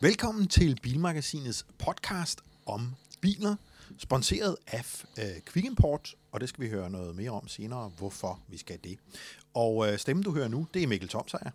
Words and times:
Velkommen 0.00 0.48
til 0.48 0.78
Bilmagasinets 0.82 1.66
podcast 1.78 2.40
om 2.66 2.94
biler, 3.20 3.56
sponsoreret 3.98 4.56
af 4.66 5.04
øh, 5.18 5.24
Quick 5.46 5.66
Import, 5.66 6.14
og 6.32 6.40
det 6.40 6.48
skal 6.48 6.64
vi 6.64 6.70
høre 6.70 6.90
noget 6.90 7.16
mere 7.16 7.30
om 7.30 7.48
senere, 7.48 7.90
hvorfor 7.98 8.40
vi 8.48 8.58
skal 8.58 8.78
det. 8.84 8.98
Og 9.54 9.88
øh, 9.88 9.98
stemmen, 9.98 10.22
du 10.22 10.34
hører 10.34 10.48
nu, 10.48 10.66
det 10.74 10.82
er 10.82 10.86
Mikkel 10.86 11.08
Thomsager, 11.08 11.50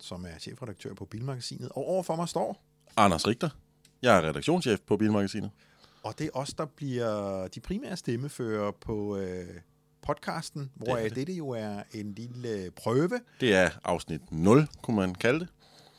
som 0.00 0.24
er 0.24 0.38
chefredaktør 0.38 0.94
på 0.94 1.04
Bilmagasinet, 1.04 1.68
og 1.68 1.88
overfor 1.88 2.16
mig 2.16 2.28
står... 2.28 2.62
Anders 2.96 3.26
Richter. 3.26 3.50
Jeg 4.02 4.16
er 4.16 4.28
redaktionschef 4.28 4.80
på 4.80 4.96
Bilmagasinet. 4.96 5.50
Og 6.02 6.18
det 6.18 6.26
er 6.26 6.30
os, 6.34 6.54
der 6.54 6.64
bliver 6.64 7.48
de 7.48 7.60
primære 7.60 7.96
stemmefører 7.96 8.70
på 8.70 9.16
øh, 9.16 9.48
podcasten, 10.02 10.70
hvor 10.74 10.96
det, 10.96 11.04
det. 11.04 11.16
dette 11.16 11.32
jo 11.32 11.48
er 11.48 11.82
en 11.94 12.14
lille 12.14 12.70
prøve. 12.70 13.20
Det 13.40 13.54
er 13.54 13.70
afsnit 13.84 14.32
0, 14.32 14.68
kunne 14.82 14.96
man 14.96 15.14
kalde 15.14 15.40
det. 15.40 15.48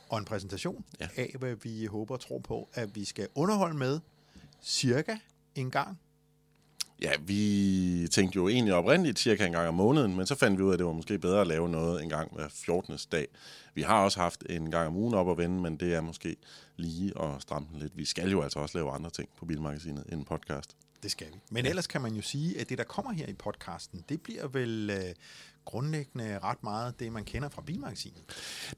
Og 0.08 0.18
en 0.18 0.24
præsentation 0.24 0.84
ja. 1.00 1.08
af, 1.16 1.34
hvad 1.38 1.54
vi 1.62 1.86
håber 1.86 2.14
og 2.14 2.20
tror 2.20 2.38
på, 2.38 2.68
at 2.74 2.96
vi 2.96 3.04
skal 3.04 3.28
underholde 3.34 3.76
med 3.76 4.00
cirka 4.62 5.16
en 5.54 5.70
gang. 5.70 5.98
Ja, 7.02 7.12
vi 7.20 8.08
tænkte 8.10 8.36
jo 8.36 8.48
egentlig 8.48 8.74
oprindeligt 8.74 9.18
cirka 9.18 9.46
en 9.46 9.52
gang 9.52 9.68
om 9.68 9.74
måneden, 9.74 10.16
men 10.16 10.26
så 10.26 10.34
fandt 10.34 10.58
vi 10.58 10.62
ud 10.62 10.68
af, 10.68 10.72
at 10.72 10.78
det 10.78 10.86
var 10.86 10.92
måske 10.92 11.18
bedre 11.18 11.40
at 11.40 11.46
lave 11.46 11.68
noget 11.68 12.02
en 12.02 12.08
gang 12.08 12.34
hver 12.34 12.48
14. 12.48 12.98
dag. 13.12 13.28
Vi 13.74 13.82
har 13.82 14.04
også 14.04 14.20
haft 14.20 14.44
en 14.50 14.70
gang 14.70 14.86
om 14.86 14.96
ugen 14.96 15.14
op 15.14 15.30
at 15.30 15.38
vende, 15.38 15.60
men 15.60 15.76
det 15.76 15.94
er 15.94 16.00
måske 16.00 16.36
lige 16.76 17.22
at 17.22 17.42
stramme 17.42 17.68
den 17.72 17.80
lidt. 17.80 17.96
Vi 17.96 18.04
skal 18.04 18.30
jo 18.30 18.42
altså 18.42 18.58
også 18.58 18.78
lave 18.78 18.90
andre 18.90 19.10
ting 19.10 19.28
på 19.38 19.46
Bilmagasinet 19.46 20.04
end 20.08 20.20
en 20.20 20.24
podcast. 20.24 20.76
Det 21.02 21.10
skal 21.10 21.26
vi. 21.26 21.38
Men 21.50 21.66
ellers 21.66 21.86
kan 21.86 22.00
man 22.00 22.14
jo 22.14 22.22
sige, 22.22 22.60
at 22.60 22.68
det, 22.68 22.78
der 22.78 22.84
kommer 22.84 23.12
her 23.12 23.26
i 23.26 23.32
podcasten, 23.32 24.04
det 24.08 24.20
bliver 24.20 24.48
vel 24.48 24.90
øh, 24.90 25.14
grundlæggende 25.64 26.38
ret 26.38 26.62
meget 26.62 27.00
det, 27.00 27.12
man 27.12 27.24
kender 27.24 27.48
fra 27.48 27.62
Bilmagasinet. 27.62 28.22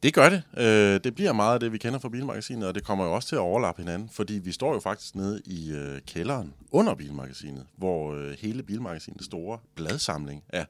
Det 0.02 0.14
gør 0.14 0.28
det. 0.28 0.42
Øh, 0.56 1.00
det 1.04 1.14
bliver 1.14 1.32
meget 1.32 1.54
af 1.54 1.60
det, 1.60 1.72
vi 1.72 1.78
kender 1.78 1.98
fra 1.98 2.08
Bilmagasinet, 2.08 2.68
og 2.68 2.74
det 2.74 2.84
kommer 2.84 3.04
jo 3.04 3.14
også 3.14 3.28
til 3.28 3.36
at 3.36 3.40
overlappe 3.40 3.82
hinanden, 3.82 4.08
fordi 4.08 4.34
vi 4.34 4.52
står 4.52 4.74
jo 4.74 4.80
faktisk 4.80 5.14
nede 5.14 5.42
i 5.44 5.70
øh, 5.72 6.00
kælderen 6.06 6.54
under 6.70 6.94
Bilmagasinet, 6.94 7.66
hvor 7.76 8.14
øh, 8.14 8.36
hele 8.38 8.62
Bilmagasinets 8.62 9.24
store 9.24 9.58
bladsamling 9.74 10.44
er. 10.48 10.64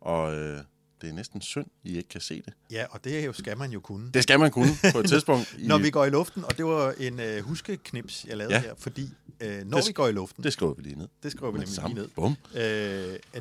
Og 0.00 0.34
øh, 0.34 0.60
det 1.00 1.08
er 1.08 1.12
næsten 1.12 1.40
synd, 1.40 1.66
I 1.84 1.96
ikke 1.96 2.08
kan 2.08 2.20
se 2.20 2.42
det. 2.42 2.52
Ja, 2.70 2.84
og 2.90 3.04
det 3.04 3.26
jo, 3.26 3.32
skal 3.32 3.58
man 3.58 3.70
jo 3.70 3.80
kunne. 3.80 4.10
Det 4.14 4.22
skal 4.22 4.40
man 4.40 4.50
kunne 4.50 4.72
på 4.92 4.98
et 4.98 5.08
tidspunkt. 5.14 5.56
når 5.58 5.78
vi 5.78 5.90
går 5.90 6.04
i 6.04 6.10
luften, 6.10 6.44
og 6.44 6.56
det 6.56 6.64
var 6.64 6.94
en 6.98 7.20
uh, 7.20 7.44
huskeknips, 7.44 8.24
jeg 8.28 8.36
lavede 8.36 8.54
ja. 8.54 8.60
her, 8.60 8.74
fordi 8.78 9.02
uh, 9.02 9.48
når 9.48 9.78
det, 9.78 9.88
vi 9.88 9.92
går 9.92 10.08
i 10.08 10.12
luften... 10.12 10.44
Det 10.44 10.52
skriver 10.52 10.74
vi 10.74 10.82
lige 10.82 10.96
ned. 10.96 11.08
Det 11.22 11.32
skriver 11.32 11.52
vi 11.52 11.58
nemlig 11.58 11.74
Sammen. 11.74 11.94
lige 11.94 12.02
ned. 12.02 12.10
Bum. 12.14 12.36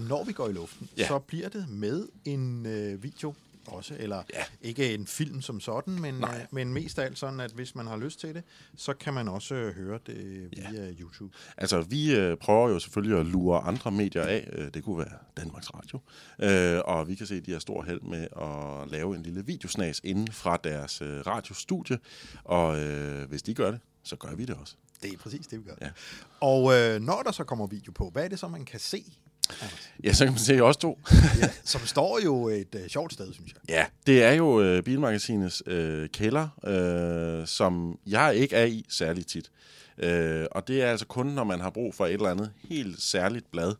Uh, 0.01 0.07
når 0.07 0.23
vi 0.23 0.33
går 0.33 0.49
i 0.49 0.53
luften, 0.53 0.89
ja. 0.97 1.07
så 1.07 1.19
bliver 1.19 1.49
det 1.49 1.69
med 1.69 2.07
en 2.25 2.65
uh, 2.65 3.03
video 3.03 3.33
også, 3.69 3.95
eller 3.99 4.23
ja. 4.33 4.43
ikke 4.61 4.93
en 4.93 5.07
film 5.07 5.41
som 5.41 5.59
sådan, 5.59 6.01
men, 6.01 6.23
uh, 6.23 6.29
men 6.51 6.73
mest 6.73 6.99
af 6.99 7.05
alt 7.05 7.19
sådan, 7.19 7.39
at 7.39 7.51
hvis 7.51 7.75
man 7.75 7.87
har 7.87 7.97
lyst 7.97 8.19
til 8.19 8.35
det, 8.35 8.43
så 8.75 8.93
kan 8.93 9.13
man 9.13 9.27
også 9.27 9.55
uh, 9.55 9.75
høre 9.75 9.99
det 10.07 10.49
via 10.57 10.85
ja. 10.85 10.91
YouTube. 10.91 11.33
Altså, 11.57 11.81
vi 11.81 12.31
uh, 12.31 12.37
prøver 12.37 12.69
jo 12.69 12.79
selvfølgelig 12.79 13.19
at 13.19 13.25
lure 13.25 13.61
andre 13.61 13.91
medier 13.91 14.23
af. 14.23 14.49
Uh, 14.57 14.67
det 14.73 14.83
kunne 14.83 14.97
være 14.97 15.17
Danmarks 15.37 15.67
Radio. 15.73 15.99
Uh, 16.43 16.95
og 16.95 17.07
vi 17.07 17.15
kan 17.15 17.27
se, 17.27 17.35
at 17.35 17.45
de 17.45 17.51
har 17.51 17.59
stor 17.59 17.83
held 17.83 18.01
med 18.01 18.27
at 18.41 18.91
lave 18.91 19.15
en 19.15 19.23
lille 19.23 19.45
videosnas 19.45 20.01
inden 20.03 20.31
fra 20.31 20.57
deres 20.63 21.01
uh, 21.01 21.07
radiostudie. 21.07 21.99
Og 22.43 22.69
uh, 22.69 23.29
hvis 23.29 23.41
de 23.41 23.53
gør 23.53 23.71
det, 23.71 23.79
så 24.03 24.15
gør 24.15 24.35
vi 24.35 24.45
det 24.45 24.55
også. 24.55 24.75
Det 25.01 25.13
er 25.13 25.17
præcis 25.17 25.47
det, 25.47 25.59
vi 25.59 25.63
gør. 25.63 25.75
Ja. 25.81 25.89
Og 26.39 26.73
øh, 26.73 27.01
når 27.01 27.21
der 27.23 27.31
så 27.31 27.43
kommer 27.43 27.67
video 27.67 27.91
på, 27.91 28.09
hvad 28.09 28.23
er 28.23 28.27
det 28.27 28.39
så, 28.39 28.47
man 28.47 28.65
kan 28.65 28.79
se 28.79 29.03
Ja, 30.03 30.13
så 30.13 30.25
kan 30.25 30.33
man 30.33 30.39
se 30.39 30.61
os 30.61 30.77
to. 30.77 30.99
ja, 31.41 31.49
som 31.63 31.81
står 31.85 32.19
jo 32.23 32.47
et 32.47 32.75
øh, 32.75 32.87
sjovt 32.87 33.13
sted, 33.13 33.33
synes 33.33 33.53
jeg. 33.53 33.61
Ja, 33.69 33.85
det 34.07 34.23
er 34.23 34.31
jo 34.31 34.61
øh, 34.61 34.83
Bilmagasinets 34.83 35.63
øh, 35.65 36.09
kælder, 36.09 36.47
øh, 36.67 37.47
som 37.47 37.99
jeg 38.07 38.35
ikke 38.35 38.55
er 38.55 38.65
i 38.65 38.85
særlig 38.89 39.27
tit. 39.27 39.51
Øh, 39.97 40.45
og 40.51 40.67
det 40.67 40.83
er 40.83 40.91
altså 40.91 41.05
kun, 41.05 41.25
når 41.25 41.43
man 41.43 41.59
har 41.59 41.69
brug 41.69 41.95
for 41.95 42.05
et 42.05 42.13
eller 42.13 42.29
andet 42.29 42.51
helt 42.69 43.01
særligt 43.01 43.51
blad. 43.51 43.75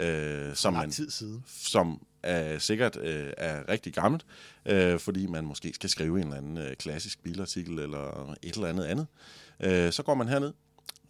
Øh, 0.00 0.54
som 0.54 0.72
man, 0.72 0.90
tid 0.90 1.10
siden. 1.10 1.44
Som 1.46 2.02
er 2.22 2.58
sikkert 2.58 2.96
øh, 2.96 3.32
er 3.36 3.68
rigtig 3.68 3.92
gammelt, 3.92 4.26
øh, 4.66 4.98
fordi 4.98 5.26
man 5.26 5.44
måske 5.44 5.72
skal 5.74 5.90
skrive 5.90 6.18
en 6.20 6.24
eller 6.24 6.36
anden 6.36 6.58
øh, 6.58 6.74
klassisk 6.76 7.22
bilartikel 7.22 7.78
eller 7.78 8.34
et 8.42 8.54
eller 8.54 8.68
andet 8.68 8.84
andet. 8.84 9.06
Øh, 9.60 9.92
så 9.92 10.02
går 10.02 10.14
man 10.14 10.28
herned, 10.28 10.52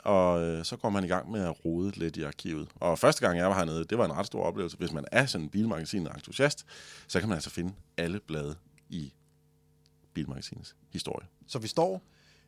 og 0.02 0.42
øh, 0.42 0.64
så 0.64 0.76
går 0.76 0.90
man 0.90 1.04
i 1.04 1.06
gang 1.06 1.30
med 1.30 1.40
at 1.40 1.64
rode 1.64 1.98
lidt 1.98 2.16
i 2.16 2.22
arkivet. 2.22 2.68
Og 2.74 2.98
første 2.98 3.26
gang 3.26 3.38
jeg 3.38 3.48
var 3.48 3.54
hernede, 3.54 3.84
det 3.84 3.98
var 3.98 4.04
en 4.04 4.12
ret 4.12 4.26
stor 4.26 4.42
oplevelse. 4.42 4.76
Hvis 4.76 4.92
man 4.92 5.04
er 5.12 5.26
sådan 5.26 5.44
en 5.44 5.50
bilmagasin 5.50 6.06
entusiast, 6.06 6.66
så 7.08 7.20
kan 7.20 7.28
man 7.28 7.36
altså 7.36 7.50
finde 7.50 7.72
alle 7.96 8.20
blade 8.20 8.54
i 8.88 9.12
bilmagasinets 10.14 10.76
historie. 10.90 11.26
Så 11.46 11.58
vi 11.58 11.68
står 11.68 12.02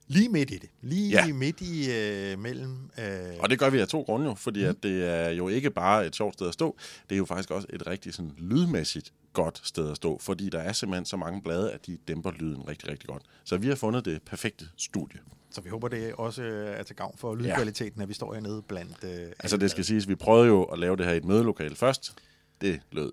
lige 0.06 0.28
midt 0.28 0.50
i 0.50 0.58
det. 0.58 0.70
Lige 0.82 1.10
ja. 1.10 1.32
midt 1.32 1.60
i 1.60 1.92
øh, 1.92 2.38
mellem... 2.38 2.90
Øh... 2.98 3.38
Og 3.38 3.50
det 3.50 3.58
gør 3.58 3.70
vi 3.70 3.78
af 3.78 3.88
to 3.88 4.02
grunde 4.02 4.26
jo, 4.26 4.34
fordi 4.34 4.62
mm. 4.62 4.68
at 4.68 4.76
det 4.82 5.08
er 5.08 5.28
jo 5.28 5.48
ikke 5.48 5.70
bare 5.70 6.06
et 6.06 6.16
sjovt 6.16 6.34
sted 6.34 6.48
at 6.48 6.54
stå, 6.54 6.76
det 7.08 7.14
er 7.14 7.18
jo 7.18 7.24
faktisk 7.24 7.50
også 7.50 7.66
et 7.72 7.86
rigtig 7.86 8.14
sådan 8.14 8.32
lydmæssigt 8.38 9.12
godt 9.32 9.60
sted 9.64 9.90
at 9.90 9.96
stå, 9.96 10.18
fordi 10.18 10.48
der 10.48 10.58
er 10.58 10.72
simpelthen 10.72 11.04
så 11.04 11.16
mange 11.16 11.42
blade, 11.42 11.72
at 11.72 11.86
de 11.86 11.98
dæmper 12.08 12.30
lyden 12.30 12.68
rigtig, 12.68 12.88
rigtig 12.88 13.08
godt. 13.08 13.22
Så 13.44 13.56
vi 13.56 13.68
har 13.68 13.74
fundet 13.74 14.04
det 14.04 14.22
perfekte 14.22 14.68
studie. 14.76 15.20
Så 15.50 15.60
vi 15.60 15.70
håber, 15.70 15.88
det 15.88 16.12
også 16.12 16.42
er 16.66 16.82
til 16.82 16.96
gavn 16.96 17.14
for 17.18 17.34
lydkvaliteten, 17.34 17.98
ja. 18.00 18.02
at 18.02 18.08
vi 18.08 18.14
står 18.14 18.34
hernede 18.34 18.62
blandt... 18.62 19.04
Øh, 19.04 19.32
altså 19.38 19.56
det 19.56 19.70
skal 19.70 19.84
siges, 19.84 20.08
vi 20.08 20.14
prøvede 20.14 20.46
jo 20.46 20.62
at 20.62 20.78
lave 20.78 20.96
det 20.96 21.06
her 21.06 21.12
i 21.12 21.16
et 21.16 21.24
mødelokale 21.24 21.76
først. 21.76 22.14
Det 22.60 22.80
lød 22.92 23.12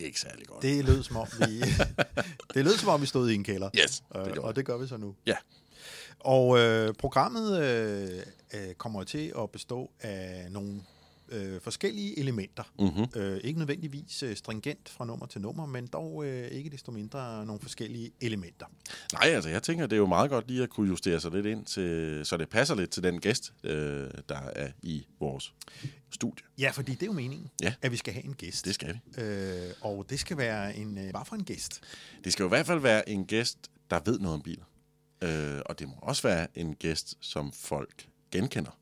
ikke 0.00 0.20
særlig 0.20 0.46
godt. 0.46 0.62
Det 0.62 0.84
lød 0.84 1.02
som 1.02 1.16
om, 1.16 1.26
vi, 1.38 1.60
det 2.54 2.64
lød 2.64 2.76
som 2.76 2.88
om, 2.88 3.00
vi 3.00 3.06
stod 3.06 3.30
i 3.30 3.34
en 3.34 3.44
kælder. 3.44 3.70
Yes, 3.82 4.02
det 4.14 4.36
øh, 4.36 4.44
og 4.44 4.56
det 4.56 4.66
gør 4.66 4.76
vi 4.78 4.86
så 4.86 4.96
nu. 4.96 5.14
Ja. 5.26 5.36
Og 6.24 6.58
øh, 6.58 6.94
programmet 6.94 7.62
øh, 7.62 8.22
øh, 8.54 8.74
kommer 8.74 9.04
til 9.04 9.32
at 9.38 9.50
bestå 9.50 9.90
af 10.00 10.46
nogle 10.50 10.82
øh, 11.32 11.60
forskellige 11.60 12.18
elementer. 12.18 12.62
Mm-hmm. 12.78 13.20
Øh, 13.20 13.40
ikke 13.44 13.58
nødvendigvis 13.58 14.22
øh, 14.22 14.36
stringent 14.36 14.88
fra 14.88 15.04
nummer 15.04 15.26
til 15.26 15.40
nummer, 15.40 15.66
men 15.66 15.86
dog 15.86 16.24
øh, 16.26 16.48
ikke 16.48 16.70
desto 16.70 16.92
mindre 16.92 17.46
nogle 17.46 17.60
forskellige 17.60 18.10
elementer. 18.20 18.66
Nej, 19.12 19.30
altså 19.30 19.50
jeg 19.50 19.62
tænker, 19.62 19.86
det 19.86 19.96
er 19.96 20.00
jo 20.00 20.06
meget 20.06 20.30
godt 20.30 20.48
lige 20.48 20.62
at 20.62 20.70
kunne 20.70 20.88
justere 20.88 21.20
sig 21.20 21.30
lidt 21.30 21.46
ind, 21.46 21.64
til, 21.64 22.20
så 22.24 22.36
det 22.36 22.48
passer 22.48 22.74
lidt 22.74 22.90
til 22.90 23.02
den 23.02 23.20
gæst, 23.20 23.52
øh, 23.64 24.10
der 24.28 24.40
er 24.56 24.70
i 24.82 25.06
vores 25.20 25.54
studie. 26.10 26.44
Ja, 26.58 26.70
fordi 26.70 26.92
det 26.92 27.02
er 27.02 27.06
jo 27.06 27.12
meningen, 27.12 27.50
ja. 27.62 27.74
at 27.82 27.92
vi 27.92 27.96
skal 27.96 28.14
have 28.14 28.24
en 28.24 28.34
gæst. 28.34 28.64
Det 28.64 28.74
skal 28.74 28.94
vi. 28.94 29.22
Øh, 29.22 29.72
og 29.80 30.06
det 30.10 30.20
skal 30.20 30.36
være 30.36 30.76
en, 30.76 30.98
øh, 30.98 31.12
bare 31.12 31.24
for 31.24 31.36
en 31.36 31.44
gæst? 31.44 31.80
Det 32.24 32.32
skal 32.32 32.42
jo 32.42 32.46
i 32.46 32.48
hvert 32.48 32.66
fald 32.66 32.80
være 32.80 33.08
en 33.08 33.26
gæst, 33.26 33.58
der 33.90 34.00
ved 34.04 34.18
noget 34.18 34.34
om 34.34 34.42
biler. 34.42 34.64
Øh, 35.22 35.60
og 35.66 35.78
det 35.78 35.88
må 35.88 35.94
også 36.02 36.22
være 36.28 36.46
en 36.54 36.74
gæst, 36.74 37.14
som 37.20 37.52
folk 37.52 38.08
genkender. 38.30 38.78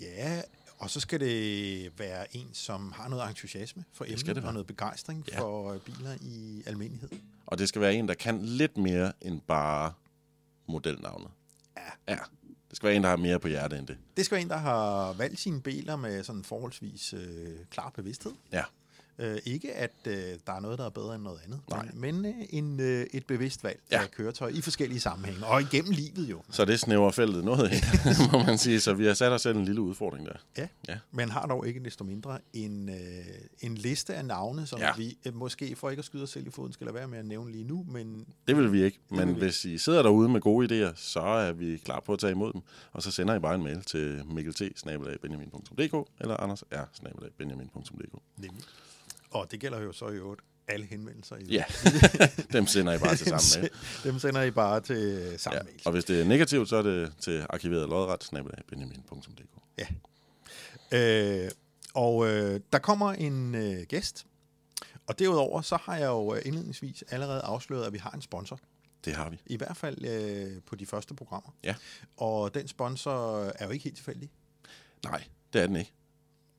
Ja, 0.00 0.42
og 0.78 0.90
så 0.90 1.00
skal 1.00 1.20
det 1.20 1.98
være 1.98 2.36
en, 2.36 2.48
som 2.52 2.92
har 2.92 3.08
noget 3.08 3.28
entusiasme 3.28 3.84
for 3.92 4.04
emnet 4.08 4.44
og 4.44 4.52
noget 4.52 4.66
begejstring 4.66 5.24
ja. 5.28 5.40
for 5.40 5.72
øh, 5.72 5.80
biler 5.80 6.16
i 6.20 6.62
almindelighed. 6.66 7.08
Og 7.46 7.58
det 7.58 7.68
skal 7.68 7.80
være 7.80 7.94
en, 7.94 8.08
der 8.08 8.14
kan 8.14 8.42
lidt 8.42 8.76
mere 8.76 9.12
end 9.20 9.40
bare 9.40 9.92
modelnavnet. 10.66 11.30
Ja. 11.76 12.12
Ja. 12.12 12.18
Det 12.68 12.76
skal 12.76 12.86
være 12.86 12.96
en, 12.96 13.02
der 13.02 13.08
har 13.08 13.16
mere 13.16 13.40
på 13.40 13.48
hjertet 13.48 13.78
end 13.78 13.86
det. 13.86 13.98
Det 14.16 14.24
skal 14.24 14.34
være 14.34 14.42
en, 14.42 14.50
der 14.50 14.56
har 14.56 15.12
valgt 15.12 15.40
sine 15.40 15.62
biler 15.62 15.96
med 15.96 16.24
sådan 16.24 16.44
forholdsvis 16.44 17.12
øh, 17.12 17.56
klar 17.70 17.90
bevidsthed. 17.90 18.32
Ja. 18.52 18.64
Øh, 19.18 19.38
ikke 19.44 19.74
at 19.74 19.92
øh, 20.06 20.14
der 20.46 20.52
er 20.52 20.60
noget, 20.60 20.78
der 20.78 20.84
er 20.84 20.90
bedre 20.90 21.14
end 21.14 21.22
noget 21.22 21.38
andet, 21.44 21.60
Nej. 21.70 21.88
men, 21.94 22.22
men 22.22 22.34
øh, 22.40 22.46
en, 22.50 22.80
øh, 22.80 23.06
et 23.12 23.26
bevidst 23.26 23.64
valg 23.64 23.80
ja. 23.90 24.02
af 24.02 24.10
køretøj 24.10 24.48
i 24.48 24.60
forskellige 24.60 25.00
sammenhænge, 25.00 25.46
og 25.46 25.62
igennem 25.62 25.90
livet 25.90 26.30
jo. 26.30 26.42
Så 26.50 26.64
det 26.64 26.80
snæver 26.80 27.10
feltet 27.10 27.44
noget 27.44 27.72
ind, 27.72 27.82
må 28.32 28.42
man 28.42 28.58
sige. 28.58 28.80
Så 28.80 28.94
vi 28.94 29.06
har 29.06 29.14
sat 29.14 29.32
os 29.32 29.42
selv 29.42 29.56
en 29.56 29.64
lille 29.64 29.80
udfordring 29.80 30.26
der. 30.26 30.32
Ja, 30.58 30.68
ja. 30.88 30.98
men 31.10 31.30
har 31.30 31.46
dog 31.46 31.66
ikke 31.66 31.84
desto 31.84 32.04
mindre 32.04 32.38
en, 32.52 32.88
øh, 32.88 32.96
en 33.60 33.74
liste 33.74 34.14
af 34.14 34.24
navne, 34.24 34.66
som 34.66 34.80
ja. 34.80 34.90
vi 34.96 35.18
øh, 35.26 35.34
måske, 35.34 35.76
for 35.76 35.90
ikke 35.90 36.00
at 36.00 36.04
skyde 36.04 36.22
os 36.22 36.30
selv 36.30 36.46
i 36.46 36.50
foden, 36.50 36.72
skal 36.72 36.84
lade 36.84 36.94
være 36.94 37.08
med 37.08 37.18
at 37.18 37.26
nævne 37.26 37.52
lige 37.52 37.64
nu. 37.64 37.86
Men 37.88 38.26
det 38.48 38.56
vil 38.56 38.72
vi 38.72 38.82
ikke, 38.82 38.98
men 39.10 39.34
hvis 39.34 39.64
I 39.64 39.78
sidder 39.78 40.02
derude 40.02 40.28
med 40.28 40.40
gode 40.40 40.88
idéer, 40.88 40.92
så 40.96 41.20
er 41.20 41.52
vi 41.52 41.76
klar 41.76 42.00
på 42.00 42.12
at 42.12 42.18
tage 42.18 42.30
imod 42.30 42.52
dem, 42.52 42.60
og 42.92 43.02
så 43.02 43.10
sender 43.10 43.34
I 43.34 43.38
bare 43.38 43.54
en 43.54 43.62
mail 43.62 43.82
til 43.82 44.22
mikkelt 44.30 44.58
eller 46.20 46.36
anders 46.36 46.64
r 46.72 46.88
Nemlig. 48.36 48.64
Og 49.30 49.50
det 49.50 49.60
gælder 49.60 49.80
jo 49.80 49.92
så 49.92 50.08
i 50.08 50.14
øvrigt 50.14 50.40
alle 50.68 50.86
henvendelser. 50.86 51.36
I 51.36 51.44
ja, 51.44 51.64
dem 52.52 52.66
sender 52.66 52.92
I 52.92 52.98
bare 52.98 53.16
til 53.16 53.26
samme 53.26 53.60
mail. 53.60 53.70
Dem 54.04 54.18
sender 54.18 54.42
I 54.42 54.50
bare 54.50 54.80
til 54.80 55.34
samme 55.38 55.56
ja. 55.56 55.62
mail. 55.62 55.80
Og 55.84 55.92
hvis 55.92 56.04
det 56.04 56.20
er 56.20 56.24
negativt, 56.24 56.68
så 56.68 56.76
er 56.76 56.82
det 56.82 57.12
til 57.20 57.46
arkiveret 57.50 57.88
lodret, 57.88 58.32
Ja. 59.78 59.86
Øh, 60.92 61.50
og 61.94 62.26
øh, 62.26 62.60
der 62.72 62.78
kommer 62.78 63.12
en 63.12 63.54
øh, 63.54 63.82
gæst, 63.88 64.26
og 65.06 65.18
derudover 65.18 65.62
så 65.62 65.76
har 65.82 65.96
jeg 65.96 66.06
jo 66.06 66.34
indledningsvis 66.34 67.04
allerede 67.10 67.40
afsløret, 67.40 67.86
at 67.86 67.92
vi 67.92 67.98
har 67.98 68.10
en 68.10 68.22
sponsor. 68.22 68.60
Det 69.04 69.14
har 69.14 69.30
vi. 69.30 69.40
I 69.46 69.56
hvert 69.56 69.76
fald 69.76 70.04
øh, 70.04 70.62
på 70.62 70.76
de 70.76 70.86
første 70.86 71.14
programmer. 71.14 71.54
Ja. 71.64 71.74
Og 72.16 72.54
den 72.54 72.68
sponsor 72.68 73.44
er 73.44 73.64
jo 73.64 73.70
ikke 73.70 73.84
helt 73.84 73.96
tilfældig. 73.96 74.30
Nej, 75.04 75.24
det 75.52 75.62
er 75.62 75.66
den 75.66 75.76
ikke. 75.76 75.92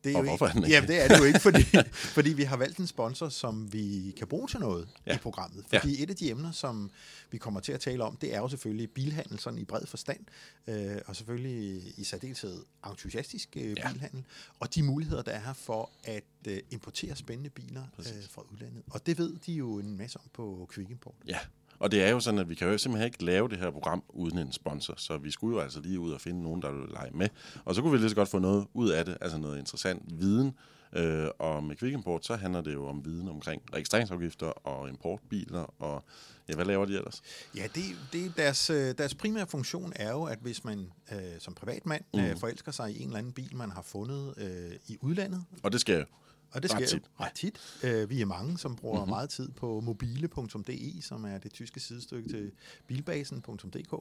Det 0.04 0.12
er 0.12 0.18
Og 0.18 0.24
jo 0.24 0.30
hvorfor 0.30 0.46
er 0.46 0.52
den 0.52 0.64
ikke, 0.64 0.68
ikke 0.68 0.76
Jamen, 0.76 0.88
det 0.90 1.04
er 1.04 1.08
det 1.08 1.20
jo 1.20 1.24
ikke, 1.24 1.40
fordi, 1.40 1.64
fordi 2.18 2.34
vi 2.34 2.44
har 2.44 2.58
valgt 2.58 2.78
en 2.78 2.88
sponsor, 2.88 3.30
som 3.30 3.74
vi 3.74 4.14
kan 4.18 4.28
bruge 4.28 4.48
til 4.48 4.60
noget 4.60 4.88
ja. 5.06 5.16
I 5.16 5.18
programmet. 5.18 5.66
Fordi 5.68 5.98
ja. 5.98 6.04
et 6.04 6.10
af 6.10 6.16
de 6.16 6.30
emner, 6.30 6.52
som 6.52 6.92
vi 7.32 7.38
kommer 7.38 7.60
til 7.60 7.72
at 7.72 7.80
tale 7.80 8.04
om, 8.04 8.16
det 8.16 8.36
er 8.36 8.40
jo 8.40 8.48
selvfølgelig 8.48 8.92
bilhandel 8.92 9.40
sådan 9.40 9.60
i 9.60 9.64
bred 9.66 9.86
forstand, 9.86 10.20
øh, 10.68 10.98
og 11.06 11.16
selvfølgelig 11.16 11.94
i 11.98 12.04
særdeleshed 12.04 12.64
entusiastisk 12.90 13.50
øh, 13.58 13.78
Ja. 13.78 13.92
bilhandel, 13.92 14.24
og 14.60 14.76
de 14.76 14.84
muligheder, 14.84 15.22
der 15.22 15.32
er 15.32 15.40
her 15.40 15.54
for 15.54 15.92
at 16.04 16.24
øh, 16.48 16.60
importere 16.72 17.16
spændende 17.16 17.50
biler 17.50 17.84
øh, 18.00 18.06
fra 18.30 18.42
udlandet. 18.52 18.84
Og 18.92 19.06
det 19.06 19.18
ved 19.18 19.36
de 19.46 19.54
jo 19.54 19.80
en 19.80 19.98
masse 19.98 20.20
om 20.20 20.26
på 20.34 20.70
Quick 20.74 20.90
Import. 20.90 21.16
Ja, 21.28 21.40
og 21.80 21.92
det 21.92 22.04
er 22.04 22.10
jo 22.10 22.20
sådan, 22.20 22.40
at 22.40 22.50
vi 22.50 22.56
kan 22.56 22.68
jo 22.68 22.78
simpelthen 22.78 23.06
ikke 23.06 23.24
lave 23.24 23.50
det 23.50 23.58
her 23.58 23.72
program 23.72 24.04
uden 24.10 24.38
en 24.38 24.52
sponsor, 24.52 24.94
så 24.98 25.18
vi 25.18 25.32
skulle 25.32 25.58
jo 25.58 25.62
altså 25.64 25.80
lige 25.80 26.00
ud 26.00 26.12
og 26.12 26.22
finde 26.22 26.44
nogen, 26.44 26.62
der 26.62 26.72
vil 26.72 26.90
lege 26.90 27.12
med. 27.14 27.28
Og 27.66 27.76
så 27.76 27.82
kunne 27.82 27.92
vi 27.92 27.98
lige 27.98 28.10
så 28.10 28.16
godt 28.16 28.30
få 28.30 28.40
noget 28.40 28.68
ud 28.74 28.90
af 28.90 29.06
det, 29.06 29.18
altså 29.22 29.38
noget 29.38 29.60
interessant 29.60 30.20
viden. 30.20 30.54
Øh, 30.94 31.28
og 31.40 31.64
med 31.64 31.76
Quick 31.76 31.94
Import, 31.94 32.26
så 32.26 32.36
handler 32.36 32.62
det 32.62 32.74
jo 32.74 32.88
om 32.88 33.06
viden 33.06 33.30
omkring 33.30 33.62
registreringsafgifter 33.74 34.48
og 34.48 34.90
importbiler, 34.90 35.74
og 35.80 36.04
ja, 36.50 36.56
hvad 36.56 36.66
laver 36.66 36.86
de 36.86 36.96
ellers? 36.96 37.22
Ja, 37.56 37.64
det, 37.76 37.84
det, 38.14 38.34
deres, 38.38 38.70
øh, 38.70 38.94
deres 38.98 39.16
primære 39.16 39.48
funktion 39.48 39.94
er 39.96 40.12
jo, 40.12 40.24
at 40.24 40.38
hvis 40.42 40.64
man 40.64 40.92
øh, 41.12 41.18
som 41.40 41.54
privatmand 41.54 42.04
mm. 42.14 42.20
øh, 42.20 42.38
forelsker 42.38 42.72
sig 42.72 42.92
i 42.92 43.02
en 43.02 43.06
eller 43.06 43.18
anden 43.18 43.34
bil, 43.34 43.56
man 43.56 43.72
har 43.72 43.82
fundet 43.82 44.34
øh, 44.38 44.72
i 44.88 44.98
udlandet, 45.02 45.44
Og 45.64 45.72
det 45.72 45.82
sker 45.82 45.98
jo. 46.00 46.06
Og 46.52 46.64
det 46.64 46.74
Ret 46.74 46.88
sker 46.90 47.00
tit. 47.00 47.10
ret 47.20 47.34
tit. 47.34 47.60
Øh, 47.84 48.10
vi 48.10 48.22
er 48.22 48.26
mange, 48.26 48.58
som 48.58 48.76
bruger 48.76 48.96
mm-hmm. 49.00 49.10
meget 49.10 49.30
tid 49.30 49.50
på 49.50 49.80
mobile.de, 49.80 51.02
som 51.02 51.26
er 51.26 51.38
det 51.38 51.54
tyske 51.54 51.80
sidestykke 51.80 52.30
til 52.30 52.52
bilbasen.dk. 52.88 53.94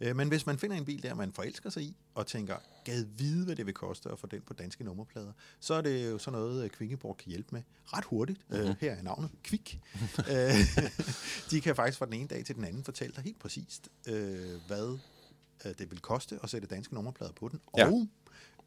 Øh, 0.00 0.16
men 0.16 0.28
hvis 0.28 0.46
man 0.46 0.58
finder 0.58 0.76
en 0.76 0.84
bil 0.84 1.02
der, 1.02 1.14
man 1.14 1.32
forelsker 1.32 1.70
sig 1.70 1.82
i, 1.82 1.96
og 2.14 2.26
tænker, 2.26 2.56
gad 2.84 3.04
vide, 3.16 3.44
hvad 3.44 3.56
det 3.56 3.66
vil 3.66 3.74
koste 3.74 4.10
at 4.10 4.18
få 4.18 4.26
den 4.26 4.40
på 4.46 4.52
danske 4.54 4.84
nummerplader, 4.84 5.32
så 5.60 5.74
er 5.74 5.80
det 5.80 6.10
jo 6.10 6.18
sådan 6.18 6.40
noget, 6.40 6.64
øh, 6.64 6.70
Quickborg 6.70 7.16
kan 7.16 7.28
hjælpe 7.30 7.48
med 7.52 7.62
ret 7.86 8.04
hurtigt. 8.04 8.40
Mm-hmm. 8.50 8.66
Øh, 8.68 8.74
her 8.80 8.92
er 8.92 9.02
navnet, 9.02 9.30
Quick. 9.44 9.78
Øh, 10.30 10.54
de 11.50 11.60
kan 11.60 11.76
faktisk 11.76 11.98
fra 11.98 12.06
den 12.06 12.14
ene 12.14 12.28
dag 12.28 12.44
til 12.44 12.54
den 12.56 12.64
anden 12.64 12.84
fortælle 12.84 13.14
dig 13.16 13.24
helt 13.24 13.38
præcist, 13.38 13.88
øh, 14.08 14.38
hvad 14.66 14.98
øh, 15.64 15.72
det 15.78 15.90
vil 15.90 15.98
koste 16.00 16.38
at 16.42 16.50
sætte 16.50 16.66
danske 16.68 16.94
nummerplader 16.94 17.32
på 17.32 17.48
den, 17.48 17.60
Ja. 17.78 17.86
og 17.86 18.06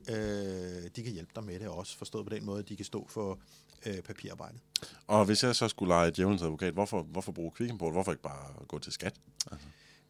øh, 0.10 0.90
de 0.96 1.04
kan 1.04 1.14
hjælpe 1.14 1.32
dig 1.36 1.44
med 1.44 1.60
det 1.60 1.68
også, 1.68 1.98
forstået 1.98 2.26
på 2.26 2.36
den 2.36 2.46
måde, 2.46 2.60
at 2.60 2.70
de 2.70 2.76
kan 2.76 2.86
stå 2.86 3.08
for 3.10 3.40
øh, 3.86 4.02
papirarbejdet. 4.02 4.60
Og 5.08 5.26
hvis 5.26 5.44
jeg 5.44 5.56
så 5.56 5.68
skulle 5.68 5.90
lege 5.94 6.12
djævelens 6.12 6.42
advokat, 6.42 6.74
hvorfor, 6.74 7.04
hvorfor 7.04 7.32
bruge 7.32 7.52
Quick 7.58 7.72
Import? 7.72 7.94
Hvorfor 7.94 8.12
ikke 8.12 8.24
bare 8.24 8.66
gå 8.68 8.80
til 8.80 8.94
skat? 8.94 9.16
Altså, 9.52 9.68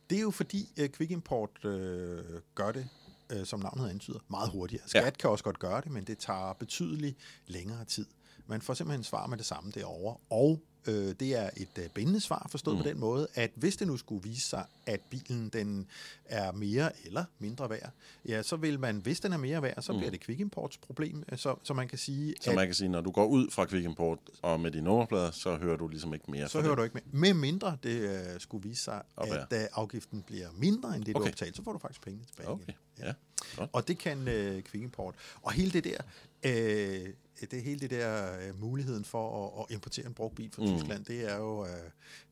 Det 0.09 0.17
er 0.17 0.21
jo 0.21 0.31
fordi 0.31 0.69
øh, 0.77 0.89
Quick 0.89 1.11
Import 1.11 1.65
øh, 1.65 2.23
gør 2.55 2.71
det, 2.71 2.89
øh, 3.29 3.45
som 3.45 3.59
navnet 3.59 3.89
antyder, 3.89 4.19
meget 4.29 4.49
hurtigere. 4.49 4.83
Skat 4.87 5.03
ja. 5.03 5.09
kan 5.09 5.29
også 5.29 5.43
godt 5.43 5.59
gøre 5.59 5.81
det, 5.81 5.91
men 5.91 6.03
det 6.03 6.17
tager 6.17 6.53
betydeligt 6.53 7.17
længere 7.47 7.85
tid. 7.85 8.05
Man 8.47 8.61
får 8.61 8.73
simpelthen 8.73 9.03
svar 9.03 9.27
med 9.27 9.37
det 9.37 9.45
samme 9.45 9.71
derovre, 9.71 10.17
og 10.29 10.61
øh, 10.88 11.15
det 11.19 11.21
er 11.35 11.50
et 11.57 11.68
øh, 11.80 11.89
bindende 11.89 12.19
svar, 12.19 12.47
forstået 12.50 12.77
mm. 12.77 12.83
på 12.83 12.89
den 12.89 13.00
måde, 13.00 13.27
at 13.33 13.51
hvis 13.56 13.75
det 13.75 13.88
nu 13.88 13.97
skulle 13.97 14.24
vise 14.24 14.50
sig, 14.50 14.65
at 14.85 15.01
bilen 15.09 15.50
den 15.50 15.88
er 16.25 16.51
mere 16.51 16.91
eller 17.06 17.25
mindre 17.39 17.69
værd, 17.69 17.89
ja, 18.27 18.44
så 18.44 18.56
vil 18.56 18.80
man, 18.80 18.97
hvis 18.97 19.19
den 19.19 19.33
er 19.33 19.38
mere 19.38 19.62
værd, 19.62 19.81
så 19.81 19.91
mm. 19.94 19.97
bliver 19.97 20.12
det 20.12 20.19
Quick 20.21 20.39
Imports 20.39 20.77
problem, 20.77 21.24
øh, 21.31 21.38
så, 21.38 21.56
så 21.63 21.74
man 21.74 21.88
kan 21.88 21.97
sige, 21.97 22.35
så 22.41 22.50
at 22.50 22.56
man 22.56 22.65
kan 22.68 22.75
sige, 22.75 22.89
når 22.89 23.01
du 23.01 23.12
går 23.12 23.25
ud 23.25 23.50
fra 23.51 23.65
Quick 23.65 24.00
og 24.41 24.59
med 24.59 24.71
dine 24.71 24.83
nummerplader, 24.83 25.31
så 25.31 25.56
hører 25.56 25.77
du 25.77 25.88
ligesom 25.88 26.13
ikke 26.13 26.31
mere 26.31 26.50
så 26.50 26.62
hører 26.62 26.71
det. 26.71 26.77
du 26.77 26.83
ikke 26.83 26.94
med. 27.12 27.19
Med 27.19 27.33
mindre 27.33 27.77
det 27.83 27.89
øh, 27.89 28.39
skulle 28.39 28.69
vise 28.69 28.83
sig, 28.83 29.01
At 29.18 29.29
at 29.51 29.62
øh, 29.62 29.68
afgiften 29.74 30.21
bliver 30.21 30.47
mindre 30.57 30.95
end 30.95 31.06
det, 31.06 31.15
du 31.15 31.19
Okay. 31.19 31.27
har 31.27 31.31
betalt, 31.31 31.56
så 31.56 31.63
får 31.63 31.74
du 31.74 31.79
faktisk 31.79 32.01
penge 32.01 32.19
tilbage 32.27 32.50
Okay, 32.50 32.63
igen. 32.63 32.75
ja. 33.00 33.13
Godt. 33.57 33.69
Og 33.74 33.88
det 33.88 33.97
kan 33.97 34.27
øh, 34.27 34.63
Quick 34.63 34.83
Import. 34.83 35.15
Og 35.41 35.51
hele 35.51 35.71
det 35.71 35.83
der, 35.83 35.97
øh, 36.44 37.13
det 37.51 37.63
hele 37.63 37.80
det 37.80 37.89
der 37.89 38.38
øh, 38.47 38.62
muligheden 38.62 39.06
for 39.06 39.47
at, 39.59 39.65
at 39.69 39.74
importere 39.75 40.06
en 40.06 40.13
brugt 40.13 40.35
bil 40.35 40.51
fra 40.51 40.62
Mm. 40.62 40.69
mm. 40.69 40.77
Tyskland, 40.77 41.06
det 41.06 41.31
er 41.31 41.38
jo 41.38 41.65
øh, 41.65 41.71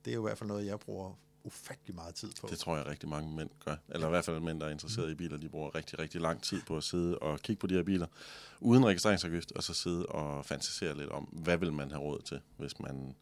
det 0.06 0.12
er 0.12 0.16
jo 0.16 0.22
i 0.22 0.28
hvert 0.28 0.38
fald 0.38 0.48
noget, 0.48 0.66
jeg 0.66 0.80
bruger 0.80 1.14
ufattelig 1.44 1.96
meget 1.96 2.16
tid 2.16 2.30
på. 2.42 2.48
Det 2.52 2.60
tror 2.60 2.78
jeg 2.78 2.86
rigtig 2.88 3.10
mange 3.10 3.36
mænd 3.36 3.50
gør. 3.66 3.76
Eller 3.90 4.08
i 4.08 4.10
hvert 4.10 4.26
fald 4.26 4.40
mænd, 4.40 4.60
der 4.60 4.66
er 4.66 4.70
interesseret 4.72 5.12
i 5.12 5.16
biler, 5.16 5.38
de 5.38 5.50
bruger 5.50 5.76
rigtig, 5.76 6.00
rigtig 6.00 6.22
lang 6.22 6.44
tid 6.44 6.62
på 6.68 6.78
at 6.78 6.84
sidde 6.84 7.18
og 7.20 7.40
kigge 7.40 7.60
på 7.60 7.68
de 7.68 7.74
her 7.74 7.84
biler, 7.84 8.08
uden 8.60 8.86
registreringsafgift, 8.86 9.52
og 9.52 9.64
så 9.64 9.74
sidde 9.74 10.06
og 10.06 10.46
fantasere 10.46 10.98
lidt 10.98 11.10
om, 11.10 11.24
hvad 11.24 11.58
vil 11.58 11.74
man 11.74 11.92
have 11.92 12.02
råd 12.02 12.22
til, 12.22 12.40
hvis 12.58 12.80
man 12.80 13.16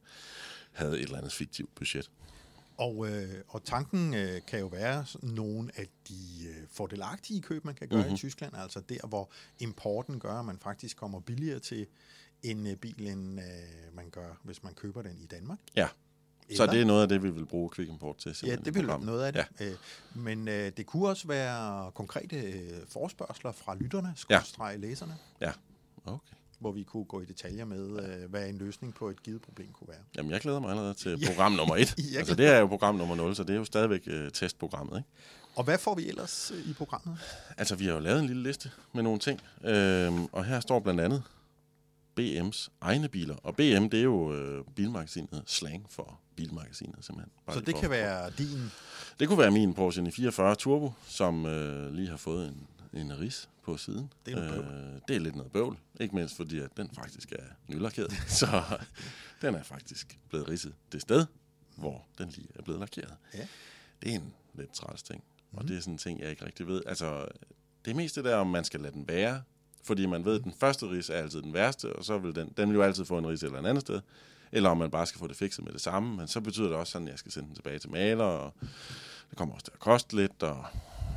havde 0.71 0.97
et 0.97 1.03
eller 1.03 1.17
andet 1.17 1.33
fiktivt 1.33 1.75
budget. 1.75 2.09
Og, 2.79 3.07
øh, 3.09 3.29
og 3.47 3.63
tanken 3.63 4.13
øh, 4.13 4.41
kan 4.47 4.59
jo 4.59 4.67
være 4.67 5.05
nogle 5.23 5.71
af 5.75 5.87
de 6.07 6.47
øh, 6.49 6.67
fordelagtige 6.71 7.41
køb, 7.41 7.65
man 7.65 7.75
kan 7.75 7.87
gøre 7.87 7.97
Mhm. 7.97 8.05
mm-hmm. 8.05 8.15
i 8.15 8.17
Tyskland, 8.17 8.55
altså 8.55 8.79
der, 8.89 9.07
hvor 9.07 9.29
importen 9.59 10.19
gør, 10.19 10.33
at 10.33 10.45
man 10.45 10.57
faktisk 10.59 10.97
kommer 10.97 11.19
billigere 11.19 11.59
til 11.59 11.87
en 12.43 12.67
øh, 12.67 12.75
bil, 12.75 13.07
end 13.07 13.39
øh, 13.39 13.45
man 13.95 14.09
gør, 14.09 14.39
hvis 14.43 14.63
man 14.63 14.73
køber 14.73 15.01
den 15.01 15.17
i 15.21 15.25
Danmark. 15.25 15.59
Ja, 15.75 15.87
så 16.55 16.63
Eller- 16.63 16.73
det 16.73 16.81
er 16.81 16.85
noget 16.85 17.01
af 17.01 17.07
det, 17.07 17.23
vi 17.23 17.29
vil 17.29 17.45
bruge 17.45 17.69
Quick 17.75 17.89
Import 17.91 18.17
til. 18.17 18.35
Ja, 18.43 18.55
det 18.55 18.75
vil 18.75 18.87
være 18.87 18.99
noget 19.05 19.23
af 19.23 19.33
det. 19.33 19.45
Ja. 19.59 19.65
Øh, 19.69 19.75
men 20.15 20.47
øh, 20.47 20.71
det 20.77 20.85
kunne 20.85 21.07
også 21.07 21.27
være 21.27 21.91
konkrete 21.91 22.35
øh, 22.41 22.87
forspørgseler 22.87 23.51
fra 23.51 23.75
lytterne, 23.75 24.13
skråstreg 24.15 24.79
læserne, 24.79 25.17
Ja, 25.41 25.51
okay. 26.05 26.33
Hvor 26.59 26.71
vi 26.71 26.83
kunne 26.83 27.05
gå 27.05 27.21
i 27.21 27.25
detaljer 27.25 27.65
med, 27.65 28.03
øh, 28.03 28.29
hvad 28.29 28.49
en 28.49 28.57
løsning 28.57 28.93
på 28.93 29.09
et 29.09 29.23
givet 29.23 29.41
problem 29.41 29.67
kunne 29.73 29.87
være. 29.87 30.01
Jamen, 30.17 30.31
jeg 30.31 30.41
glæder 30.41 30.59
mig 30.59 30.69
allerede 30.69 30.93
til 30.93 31.19
program 31.27 31.51
nummer 31.51 31.75
et. 31.75 31.95
Altså, 32.17 32.35
det 32.35 32.45
er 32.45 32.59
jo 32.59 32.67
program 32.67 32.95
nummer 32.95 33.15
0, 33.15 33.35
så 33.35 33.43
det 33.43 33.53
er 33.53 33.57
jo 33.57 33.65
stadigvæk 33.65 34.01
øh, 34.07 34.31
testprogrammet, 34.31 34.97
ikke? 34.97 35.09
Og 35.55 35.63
hvad 35.63 35.77
får 35.77 35.95
vi 35.95 36.07
ellers 36.07 36.51
øh, 36.55 36.69
i 36.69 36.73
programmet? 36.73 37.17
Altså, 37.57 37.75
vi 37.75 37.85
har 37.85 37.93
jo 37.93 37.99
lavet 37.99 38.19
en 38.19 38.27
lille 38.27 38.43
liste 38.43 38.71
med 38.93 39.03
nogle 39.03 39.19
ting, 39.19 39.39
øhm, 39.63 40.25
og 40.31 40.45
her 40.45 40.59
står 40.59 40.79
blandt 40.79 41.01
andet 41.01 41.23
BM's 42.19 42.69
egne 42.81 43.07
biler. 43.07 43.35
Og 43.43 43.55
BM, 43.55 43.89
det 43.89 43.99
er 43.99 44.03
jo 44.03 44.33
øh, 44.33 44.63
bilmagasinet 44.75 45.43
slang 45.45 45.85
for 45.89 46.19
bilmagasinet, 46.35 47.05
simpelthen. 47.05 47.31
Bare 47.45 47.55
Så 47.55 47.61
det 47.61 47.75
kan 47.75 47.89
være 47.89 48.31
din... 48.37 48.71
Det 49.19 49.27
kunne 49.27 49.39
være 49.39 49.51
min 49.51 49.73
Porsche 49.73 50.01
944 50.01 50.55
Turbo, 50.55 50.91
som 51.07 51.45
øh, 51.45 51.93
lige 51.93 52.09
har 52.09 52.17
fået 52.17 52.47
en, 52.47 52.67
en 52.93 53.19
ris 53.19 53.49
på 53.63 53.77
siden. 53.77 54.13
Det 54.25 54.33
er 54.33 54.57
øh, 54.59 55.01
det 55.07 55.15
er 55.15 55.19
lidt 55.19 55.35
noget 55.35 55.51
bøvl, 55.51 55.77
ikke 55.99 56.15
mindst 56.15 56.35
fordi, 56.35 56.59
at 56.59 56.77
den 56.77 56.89
faktisk 56.95 57.31
er 57.31 57.43
nylakeret. 57.67 58.11
så 58.39 58.63
den 59.41 59.55
er 59.55 59.63
faktisk 59.63 60.19
blevet 60.29 60.49
ridset 60.49 60.73
det 60.91 61.01
sted, 61.01 61.25
hvor 61.75 62.05
den 62.17 62.29
lige 62.29 62.47
er 62.55 62.61
blevet 62.63 62.79
lakeret. 62.79 63.13
Ja. 63.33 63.47
Det 64.01 64.11
er 64.11 64.15
en 64.15 64.33
lidt 64.53 64.71
træls 64.73 65.03
ting, 65.03 65.23
og 65.51 65.57
Mhm. 65.59 65.67
det 65.67 65.77
er 65.77 65.81
sådan 65.81 65.93
en 65.93 65.97
ting, 65.97 66.19
jeg 66.21 66.29
ikke 66.29 66.45
rigtig 66.45 66.67
ved. 66.67 66.81
Altså, 66.85 67.27
det 67.85 67.95
meste 67.95 68.23
der, 68.23 68.35
om 68.35 68.47
man 68.47 68.63
skal 68.63 68.79
lade 68.79 68.93
den 68.93 69.07
være, 69.07 69.41
fordi 69.83 70.05
man 70.05 70.25
ved, 70.25 70.35
at 70.39 70.43
den 70.43 70.53
første 70.59 70.89
ris 70.89 71.09
er 71.09 71.13
altid 71.15 71.41
den 71.41 71.53
værste, 71.53 71.95
og 71.95 72.05
så 72.05 72.17
vil 72.17 72.35
den, 72.35 72.53
den 72.57 72.69
vil 72.69 72.75
jo 72.75 72.81
altid 72.83 73.05
få 73.05 73.17
en 73.17 73.27
ris 73.27 73.43
eller 73.43 73.59
et 73.59 73.65
andet 73.65 73.81
sted. 73.81 74.01
Eller 74.51 74.69
om 74.69 74.77
man 74.77 74.91
bare 74.91 75.05
skal 75.05 75.19
få 75.19 75.27
det 75.27 75.35
fikset 75.35 75.63
med 75.65 75.73
det 75.73 75.81
samme, 75.81 76.15
men 76.15 76.27
så 76.27 76.41
betyder 76.41 76.67
det 76.67 76.75
også 76.77 76.91
sådan, 76.91 77.07
at 77.07 77.11
jeg 77.11 77.19
skal 77.19 77.31
sende 77.31 77.47
den 77.47 77.55
tilbage 77.55 77.79
til 77.79 77.89
maler, 77.91 78.23
og 78.23 78.53
det 79.29 79.37
kommer 79.37 79.53
også 79.55 79.65
til 79.65 79.71
at 79.73 79.79
koste 79.79 80.15
lidt, 80.15 80.43
og 80.43 80.65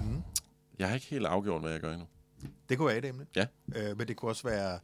Mm. 0.03 0.23
Jeg 0.79 0.89
har 0.89 0.95
ikke 0.95 1.07
helt 1.07 1.27
afgjort, 1.27 1.61
hvad 1.61 1.71
jeg 1.73 1.81
gør 1.81 1.91
endnu. 1.93 2.07
Det 2.69 2.79
kunne 2.79 2.89
være 2.89 2.99
et 2.99 3.05
emne. 3.05 3.27
Ja. 3.37 3.47
Øh, 3.77 3.99
men 3.99 4.09
det 4.09 4.17
kunne 4.17 4.31
også 4.31 4.43
være... 4.49 4.79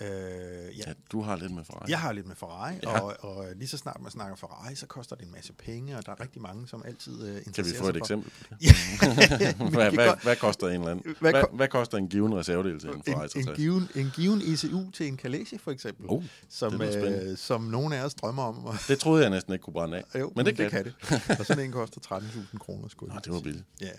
Øh, 0.00 0.06
ja, 0.08 0.84
Ja, 0.86 0.92
du 1.12 1.20
har 1.22 1.36
lidt 1.36 1.52
med 1.52 1.64
Ferrari. 1.64 1.90
Jeg 1.90 2.00
har 2.00 2.12
lidt 2.12 2.26
med 2.26 2.36
Ferrari, 2.36 2.74
Ja. 2.82 3.00
og, 3.00 3.16
og 3.20 3.46
lige 3.56 3.68
så 3.68 3.76
snart 3.78 4.00
man 4.02 4.10
snakker 4.10 4.36
Ferrari, 4.36 4.74
så 4.74 4.86
koster 4.86 5.16
det 5.16 5.24
en 5.26 5.32
masse 5.32 5.52
penge, 5.52 5.96
og 5.98 6.06
der 6.06 6.12
er 6.12 6.20
rigtig 6.20 6.42
mange, 6.42 6.68
som 6.68 6.82
altid 6.86 7.12
uh, 7.30 7.36
interesserer 7.46 7.52
Kan 7.54 7.64
vi 7.64 7.70
få 7.70 7.84
sig 7.84 7.88
et 7.88 7.94
for. 7.94 8.04
eksempel 8.04 8.32
det? 8.50 9.40
Ja, 9.40 9.52
hvad, 9.70 9.90
hvad, 9.94 10.06
godt- 10.08 10.22
hvad 10.22 10.36
koster 10.36 10.66
en 10.68 10.72
eller 10.74 10.88
anden? 10.90 11.16
Hvad 11.20 11.30
Hvad, 11.32 11.42
hvad 11.52 11.68
koster 11.68 11.98
en 11.98 12.08
given 12.08 12.34
reservedel 12.36 12.80
til 12.80 12.88
en 12.90 13.02
Ferrari 13.02 13.28
en, 13.34 13.40
en, 13.40 13.44
60? 13.46 13.56
given, 13.56 13.88
en 13.94 14.10
given 14.14 14.40
ECU 14.42 14.90
til 14.90 15.06
en 15.08 15.18
Calage, 15.18 15.58
for 15.58 15.70
eksempel, 15.70 16.06
Oh, 16.08 16.24
som, 16.48 16.78
det 16.78 17.22
øh, 17.30 17.36
som 17.36 17.60
nogle 17.62 17.96
af 17.96 18.04
os 18.04 18.14
drømmer 18.14 18.42
om. 18.42 18.64
Og, 18.64 18.74
det 18.88 18.98
troede 18.98 19.22
jeg 19.22 19.30
næsten 19.30 19.52
ikke 19.52 19.62
kunne 19.62 19.74
brænde 19.74 19.96
af. 20.12 20.20
jo, 20.20 20.32
Men 20.36 20.46
det 20.46 20.56
kan 20.56 20.64
det. 20.64 20.72
kan 20.72 20.84
det. 21.28 21.40
Og 21.40 21.46
sådan 21.46 21.64
en 21.64 21.72
koster 21.72 22.00
13.000 22.18 22.58
kroner. 22.58 22.88
Nå, 23.14 23.20
det 23.24 23.32
var 23.32 23.40
billigt. 23.40 23.64
Ja, 23.80 23.90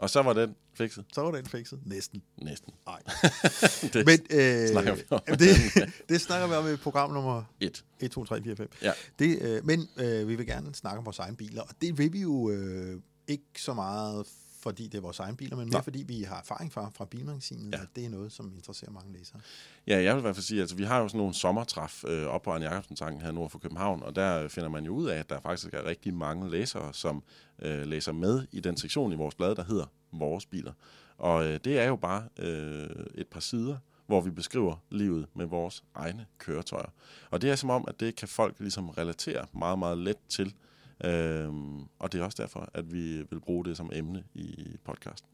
Og 0.00 0.10
så 0.10 0.22
var 0.22 0.32
den 0.32 0.54
fikset? 0.74 1.04
så 1.12 1.22
var 1.22 1.30
den 1.30 1.46
fikset. 1.46 1.80
Næsten. 1.86 2.22
Næsten. 2.42 2.72
Nej. 2.86 3.00
det 3.92 4.06
Men 4.06 4.20
øh, 4.30 4.68
snakker 4.68 4.94
vi 4.94 5.02
om. 5.10 5.20
det, 5.26 5.48
det 6.08 6.20
snakker 6.20 6.48
vi 6.48 6.54
om 6.54 6.74
i 6.74 6.76
program 6.76 7.10
nummer 7.10 7.42
et. 7.60 7.84
1, 8.00 8.10
2, 8.10 8.24
3, 8.24 8.42
4, 8.42 8.56
5. 8.56 8.68
Ja. 8.82 8.92
Det, 9.18 9.42
øh, 9.42 9.66
men 9.66 9.88
øh, 9.96 10.28
vi 10.28 10.34
vil 10.34 10.46
gerne 10.46 10.74
snakke 10.74 10.98
om 10.98 11.04
vores 11.04 11.18
egne 11.18 11.36
biler, 11.36 11.62
og 11.62 11.74
det 11.82 11.98
vil 11.98 12.12
vi 12.12 12.20
jo 12.20 12.50
øh, 12.50 13.00
ikke 13.28 13.44
så 13.56 13.74
meget, 13.74 14.26
fordi 14.62 14.86
det 14.86 14.98
er 14.98 15.02
vores 15.02 15.18
egne 15.18 15.36
biler, 15.36 15.56
men 15.56 15.66
mere 15.66 15.72
Nej. 15.72 15.82
fordi 15.82 16.02
vi 16.02 16.22
har 16.22 16.38
erfaring 16.38 16.72
fra, 16.72 16.90
fra 16.94 17.04
bilmagasinet, 17.04 17.72
Ja. 17.72 17.76
ja. 17.76 17.82
og 17.82 17.88
det 17.96 18.04
er 18.04 18.08
noget, 18.08 18.32
som 18.32 18.52
interesserer 18.56 18.90
mange 18.90 19.12
læsere. 19.12 19.40
Ja, 19.86 20.02
jeg 20.02 20.14
vil 20.14 20.20
i 20.20 20.22
hvert 20.22 20.36
fald 20.36 20.44
sige, 20.44 20.58
at 20.58 20.62
altså, 20.62 20.76
vi 20.76 20.84
har 20.84 20.98
jo 20.98 21.08
sådan 21.08 21.18
nogle 21.18 21.34
sommertræf 21.34 22.04
øh, 22.04 22.26
op 22.26 22.42
på 22.42 22.52
Arne 22.52 22.64
Jacobsen 22.64 22.96
tanken 22.96 23.20
her 23.22 23.30
nord 23.32 23.50
for 23.50 23.58
København, 23.58 24.02
og 24.02 24.16
der 24.16 24.48
finder 24.48 24.68
man 24.68 24.84
jo 24.84 24.92
ud 24.94 25.06
af, 25.06 25.18
at 25.18 25.30
der 25.30 25.40
faktisk 25.40 25.74
er 25.74 25.84
rigtig 25.84 26.14
mange 26.14 26.50
læsere, 26.50 26.94
som 26.94 27.22
øh, 27.62 27.86
læser 27.86 28.12
med 28.12 28.46
i 28.52 28.60
den 28.60 28.76
sektion 28.76 29.12
i 29.12 29.16
vores 29.16 29.34
blad, 29.34 29.54
der 29.54 29.64
hedder 29.64 29.86
Vores 30.12 30.46
Biler. 30.46 30.72
Og 31.18 31.46
øh, 31.46 31.60
det 31.64 31.78
er 31.78 31.84
jo 31.86 31.96
bare 31.96 32.24
øh, 32.38 32.90
et 33.14 33.26
par 33.26 33.40
sider, 33.40 33.76
hvor 34.06 34.20
vi 34.20 34.30
beskriver 34.30 34.76
livet 34.90 35.26
med 35.34 35.46
vores 35.46 35.84
egne 35.94 36.26
køretøjer. 36.38 36.88
Og 37.30 37.42
det 37.42 37.50
er 37.50 37.56
som 37.56 37.70
om, 37.70 37.84
at 37.88 38.00
det 38.00 38.16
kan 38.16 38.28
folk 38.28 38.54
ligesom 38.60 38.88
relatere 38.88 39.46
meget, 39.52 39.78
meget 39.78 39.98
let 39.98 40.16
til. 40.28 40.54
Øhm, 41.04 41.80
og 41.98 42.12
det 42.12 42.20
er 42.20 42.24
også 42.24 42.42
derfor, 42.42 42.70
at 42.74 42.92
vi 42.92 43.16
vil 43.30 43.40
bruge 43.40 43.64
det 43.64 43.76
som 43.76 43.90
emne 43.92 44.24
i 44.34 44.76
podcasten. 44.84 45.28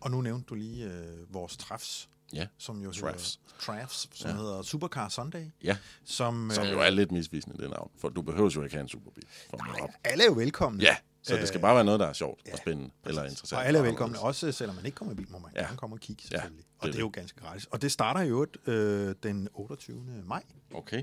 Og 0.00 0.10
nu 0.10 0.20
nævnte 0.20 0.46
du 0.46 0.54
lige 0.54 0.84
øh, 0.84 1.34
vores 1.34 1.56
træfs 1.56 2.08
Ja, 2.32 2.46
som 2.58 2.82
jo 2.82 2.92
Trafs. 2.92 3.40
hedder 3.66 3.80
Trafs, 3.82 4.08
som 4.12 4.30
ja. 4.30 4.36
hedder 4.36 4.62
Supercar 4.62 5.08
Sunday. 5.08 5.44
Ja, 5.64 5.76
Som, 6.04 6.50
som 6.54 6.66
øh, 6.66 6.72
jo 6.72 6.80
er 6.80 6.90
lidt 6.90 7.12
misvisende, 7.12 7.62
det 7.62 7.70
navn. 7.70 7.90
For 7.98 8.08
du 8.08 8.22
behøver 8.22 8.50
jo 8.54 8.62
ikke 8.62 8.74
have 8.74 8.82
en 8.82 8.88
superbil 8.88 9.24
for 9.50 9.82
op. 9.82 9.90
alle 10.04 10.24
er 10.24 10.28
jo 10.28 10.32
velkomne. 10.34 10.82
Ja, 10.82 10.96
så 11.22 11.36
det 11.36 11.48
skal 11.48 11.60
bare 11.60 11.74
være 11.74 11.84
noget, 11.84 12.00
der 12.00 12.06
er 12.06 12.12
sjovt 12.12 12.40
ja, 12.46 12.52
og 12.52 12.58
spændende 12.58 12.90
eller 13.06 13.24
interessant. 13.24 13.58
Og 13.58 13.66
alle 13.66 13.78
er 13.78 13.82
velkomne, 13.82 14.18
også 14.20 14.52
selvom 14.52 14.76
man 14.76 14.86
ikke 14.86 14.96
kommer 14.96 15.12
i 15.12 15.16
bil, 15.16 15.26
må 15.30 15.38
man 15.38 15.50
Ja. 15.56 15.76
komme 15.76 15.96
og 15.96 16.00
kigge, 16.00 16.22
selvfølgelig. 16.22 16.58
Ja, 16.58 16.62
det 16.64 16.66
og 16.78 16.88
er 16.88 16.92
det 16.92 16.96
er 16.98 17.00
jo 17.00 17.10
ganske 17.12 17.40
gratis. 17.40 17.64
Og 17.66 17.82
det 17.82 17.92
starter 17.92 18.20
jo 18.20 18.46
øh, 18.66 19.14
den 19.22 19.48
28. 19.54 20.22
maj. 20.24 20.42
Okay. 20.74 21.02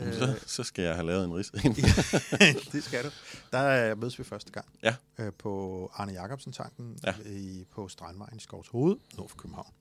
Jamen, 0.00 0.12
Øh. 0.14 0.18
så, 0.18 0.34
så 0.46 0.62
skal 0.64 0.84
jeg 0.84 0.94
have 0.94 1.06
lavet 1.06 1.24
en 1.24 1.34
ris. 1.34 1.50
det 2.72 2.84
skal 2.84 3.04
du. 3.04 3.10
Der 3.52 3.90
øh, 3.90 3.98
mødes 4.00 4.18
vi 4.18 4.24
første 4.24 4.52
gang 4.52 4.66
Ja. 4.82 4.94
øh, 5.18 5.32
på 5.38 5.90
Arne 5.94 6.12
Jacobsen-tanken 6.12 6.96
Ja. 7.04 7.14
i, 7.26 7.64
på 7.74 7.88
Strandvejen 7.88 8.36
i 8.36 8.40
Skovs 8.40 8.68
Hoved, 8.68 8.96
nord 9.18 9.28
for 9.28 9.36
København. 9.36 9.72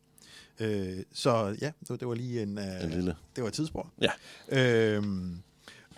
Øh, 0.60 0.98
så 1.14 1.56
ja, 1.62 1.72
det, 1.88 2.00
det 2.00 2.08
var 2.08 2.14
lige 2.14 2.42
en, 2.42 2.58
øh, 2.58 2.84
En 2.84 2.90
lille... 2.90 3.16
det 3.36 3.42
var 3.44 3.48
et 3.48 3.54
tidsspor. 3.54 3.92
Ja. 4.02 4.12
Øhm, 4.52 5.38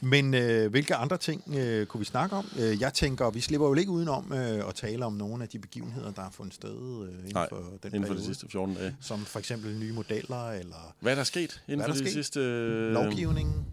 men 0.03 0.33
øh, 0.33 0.71
hvilke 0.71 0.95
andre 0.95 1.17
ting 1.17 1.43
øh, 1.57 1.85
kunne 1.85 1.99
vi 1.99 2.05
snakke 2.05 2.35
om? 2.35 2.47
Øh, 2.59 2.81
jeg 2.81 2.93
tænker, 2.93 3.29
vi 3.29 3.41
slipper 3.41 3.67
jo 3.67 3.73
ikke 3.73 3.91
udenom 3.91 4.33
øh, 4.33 4.67
at 4.67 4.75
tale 4.75 5.05
om 5.05 5.13
nogle 5.13 5.43
af 5.43 5.49
de 5.49 5.59
begivenheder, 5.59 6.11
der 6.11 6.21
har 6.21 6.31
fundet 6.31 6.53
sted 6.55 7.03
øh, 7.07 7.13
inden 7.19 7.31
Nej, 7.33 7.49
for 7.49 7.55
den 7.55 7.67
Inden 7.83 8.01
for 8.01 8.07
periode. 8.07 8.19
de 8.19 8.25
sidste 8.25 8.47
14 8.49 8.75
dage. 8.75 8.95
Som 9.01 9.25
for 9.25 9.39
eksempel 9.39 9.77
nye 9.79 9.93
modeller 9.93 10.49
eller 10.51 10.95
Hvad 10.99 11.11
er 11.11 11.15
der 11.15 11.23
sket 11.23 11.63
inden 11.67 11.85
for 11.85 11.93
de 11.93 11.99
sket? 11.99 12.11
sidste... 12.13 12.39
øh, 12.39 12.91
lovgivningen. 12.93 13.65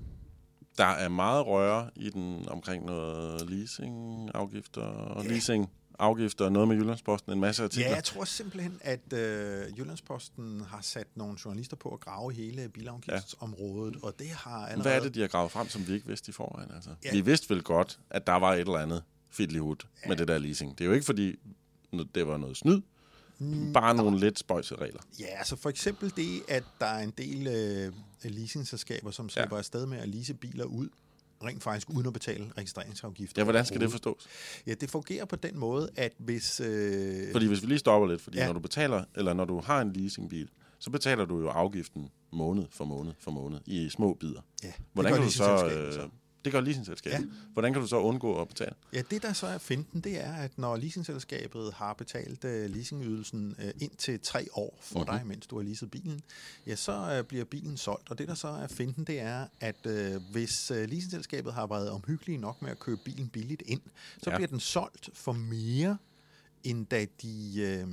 Der 0.79 0.85
er 0.85 1.09
meget 1.09 1.47
røre 1.47 1.91
i 1.97 2.11
den 2.11 2.49
omkring 2.49 2.85
noget 2.85 3.51
leasing-afgifter 3.51 4.81
og 4.83 5.25
Ja. 5.25 5.31
leasing-afgifter 5.31 6.45
og 6.45 6.53
noget 6.53 6.69
med 6.69 6.77
Jyllandsposten, 6.77 7.33
en 7.33 7.41
masse 7.41 7.65
artikler. 7.65 7.89
Ja, 7.89 7.95
jeg 7.95 8.05
tror 8.05 8.25
simpelthen, 8.25 8.79
at 8.81 9.13
øh, 9.13 9.79
Jyllandsposten 9.79 10.61
har 10.61 10.81
sat 10.83 11.07
nogle 11.15 11.39
journalister 11.45 11.77
på 11.77 11.89
at 11.89 12.01
grave 12.01 12.33
hele 12.33 12.69
bilafgiftsområdet, 12.69 13.95
ja. 13.95 14.07
og 14.07 14.15
det 14.19 14.29
har 14.29 14.67
allerede... 14.67 14.83
Hvad 14.83 14.97
er 14.97 15.01
det, 15.03 15.15
de 15.15 15.21
har 15.21 15.29
gravet 15.29 15.51
frem, 15.51 15.69
som 15.69 15.89
vi 15.89 15.93
ikke 15.93 16.07
vidste 16.07 16.31
i 16.31 16.33
forvejen? 16.33 16.71
Altså? 16.75 16.91
Ja. 17.05 17.13
Vi 17.13 17.21
vidste 17.21 17.51
vel 17.55 17.63
godt, 17.63 17.99
at 18.11 18.27
der 18.27 18.33
var 18.35 18.53
et 18.53 18.61
eller 18.61 18.79
andet 18.79 19.03
fiddlyhud 19.31 19.77
ja. 20.05 20.09
med 20.09 20.17
det 20.17 20.29
der 20.29 20.39
leasing. 20.39 20.79
Det 20.79 20.85
er 20.85 20.89
jo 20.89 20.93
ikke, 20.93 21.07
fordi 21.07 21.37
det 22.15 22.27
var 22.27 22.37
noget 22.37 22.57
snyd, 22.57 22.81
bare 23.73 23.95
nogle 23.95 24.19
lidt 24.21 24.39
spøjse 24.39 24.75
regler. 24.77 25.01
Ja, 25.21 25.27
altså 25.27 25.57
for 25.57 25.69
eksempel 25.71 26.13
det, 26.17 26.43
at 26.49 26.65
der 26.81 26.87
er 26.87 27.03
en 27.03 27.13
del 27.19 27.47
øh, 27.47 27.93
leasingselskaber, 28.33 29.11
som 29.11 29.29
slipper 29.29 29.57
ja. 29.57 29.59
afsted 29.59 29.87
med 29.87 29.99
at 29.99 30.09
lease 30.09 30.35
biler 30.35 30.65
ud, 30.65 30.89
rent 31.45 31.63
faktisk 31.63 31.91
uden 31.91 32.07
at 32.07 32.13
betale 32.13 32.53
registreringsafgifter. 32.59 33.41
Ja, 33.41 33.45
hvordan 33.45 33.67
skal 33.67 33.81
det 33.81 33.91
forstås? 33.91 34.27
Ja, 34.67 34.75
det 34.75 34.91
fungerer 34.91 35.25
på 35.25 35.37
den 35.37 35.59
måde, 35.59 35.91
at 35.97 36.13
hvis... 36.19 36.61
Øh, 36.61 37.33
Fordi 37.33 37.47
hvis 37.47 37.63
vi 37.63 37.67
lige 37.67 37.79
stopper 37.79 38.09
lidt, 38.09 38.21
fordi 38.21 38.37
Ja. 38.39 38.47
når 38.47 38.53
du 38.53 38.61
betaler, 38.61 39.05
eller 39.17 39.33
når 39.35 39.45
du 39.45 39.61
har 39.61 39.81
en 39.81 39.93
leasingbil, 39.93 40.49
så 40.79 40.91
betaler 40.91 41.25
du 41.25 41.41
jo 41.41 41.49
afgiften 41.49 42.09
måned 42.33 42.65
for 42.71 42.85
måned 42.85 43.13
for 43.19 43.31
måned 43.31 43.59
i 43.67 43.89
små 43.91 44.15
bidder. 44.21 44.41
ja, 44.65 44.73
Hvordan 44.93 45.13
kan 45.15 45.23
du 45.23 45.31
så, 45.31 45.67
øh, 45.67 46.09
det 46.45 46.53
gør 46.53 46.61
leasingselskabet. 46.61 47.19
Ja. 47.19 47.25
Hvordan 47.53 47.73
kan 47.73 47.83
du 47.83 47.89
så 47.89 47.97
undgå 47.97 48.41
at 48.41 48.49
betale? 48.49 48.75
Ja, 48.93 49.03
det 49.11 49.23
der 49.23 49.33
så 49.33 49.47
er 49.47 49.59
finten, 49.59 50.01
det 50.01 50.21
er, 50.25 50.33
at 50.33 50.59
når 50.59 50.77
leasingselskabet 50.77 51.73
har 51.75 51.93
betalt 51.93 52.45
uh, 52.45 52.51
leasingydelsen 52.51 53.55
uh, 53.59 53.83
indtil 53.83 54.21
tre 54.21 54.47
år 54.53 54.79
for 54.81 54.99
Mhm. 54.99 55.07
dig, 55.09 55.23
mens 55.27 55.47
du 55.47 55.57
har 55.57 55.63
leaset 55.63 55.91
bilen, 55.91 56.23
ja, 56.67 56.77
så 56.77 57.19
uh, 57.21 57.27
bliver 57.27 57.45
bilen 57.45 57.77
solgt. 57.77 58.11
Og 58.11 58.19
det 58.19 58.29
der 58.29 58.35
så 58.35 58.49
er 58.49 58.67
finten, 58.67 59.05
det 59.05 59.21
er, 59.21 59.47
at 59.61 59.87
uh, 59.87 60.23
hvis 60.33 60.71
uh, 60.71 60.77
leasingselskabet 60.77 61.53
har 61.53 61.67
været 61.67 61.91
omhyggelige 61.91 62.39
nok 62.39 62.63
med 62.63 62.71
at 62.71 62.79
købe 62.79 63.01
bilen 63.05 63.29
billigt 63.29 63.63
ind, 63.67 63.81
så. 64.23 64.31
Ja. 64.31 64.37
bliver 64.37 64.49
den 64.49 64.61
solgt 64.61 65.11
for 65.15 65.33
mere, 65.33 65.99
end 66.65 66.87
da 66.87 67.07
de, 67.23 67.55
øh, 67.61 67.87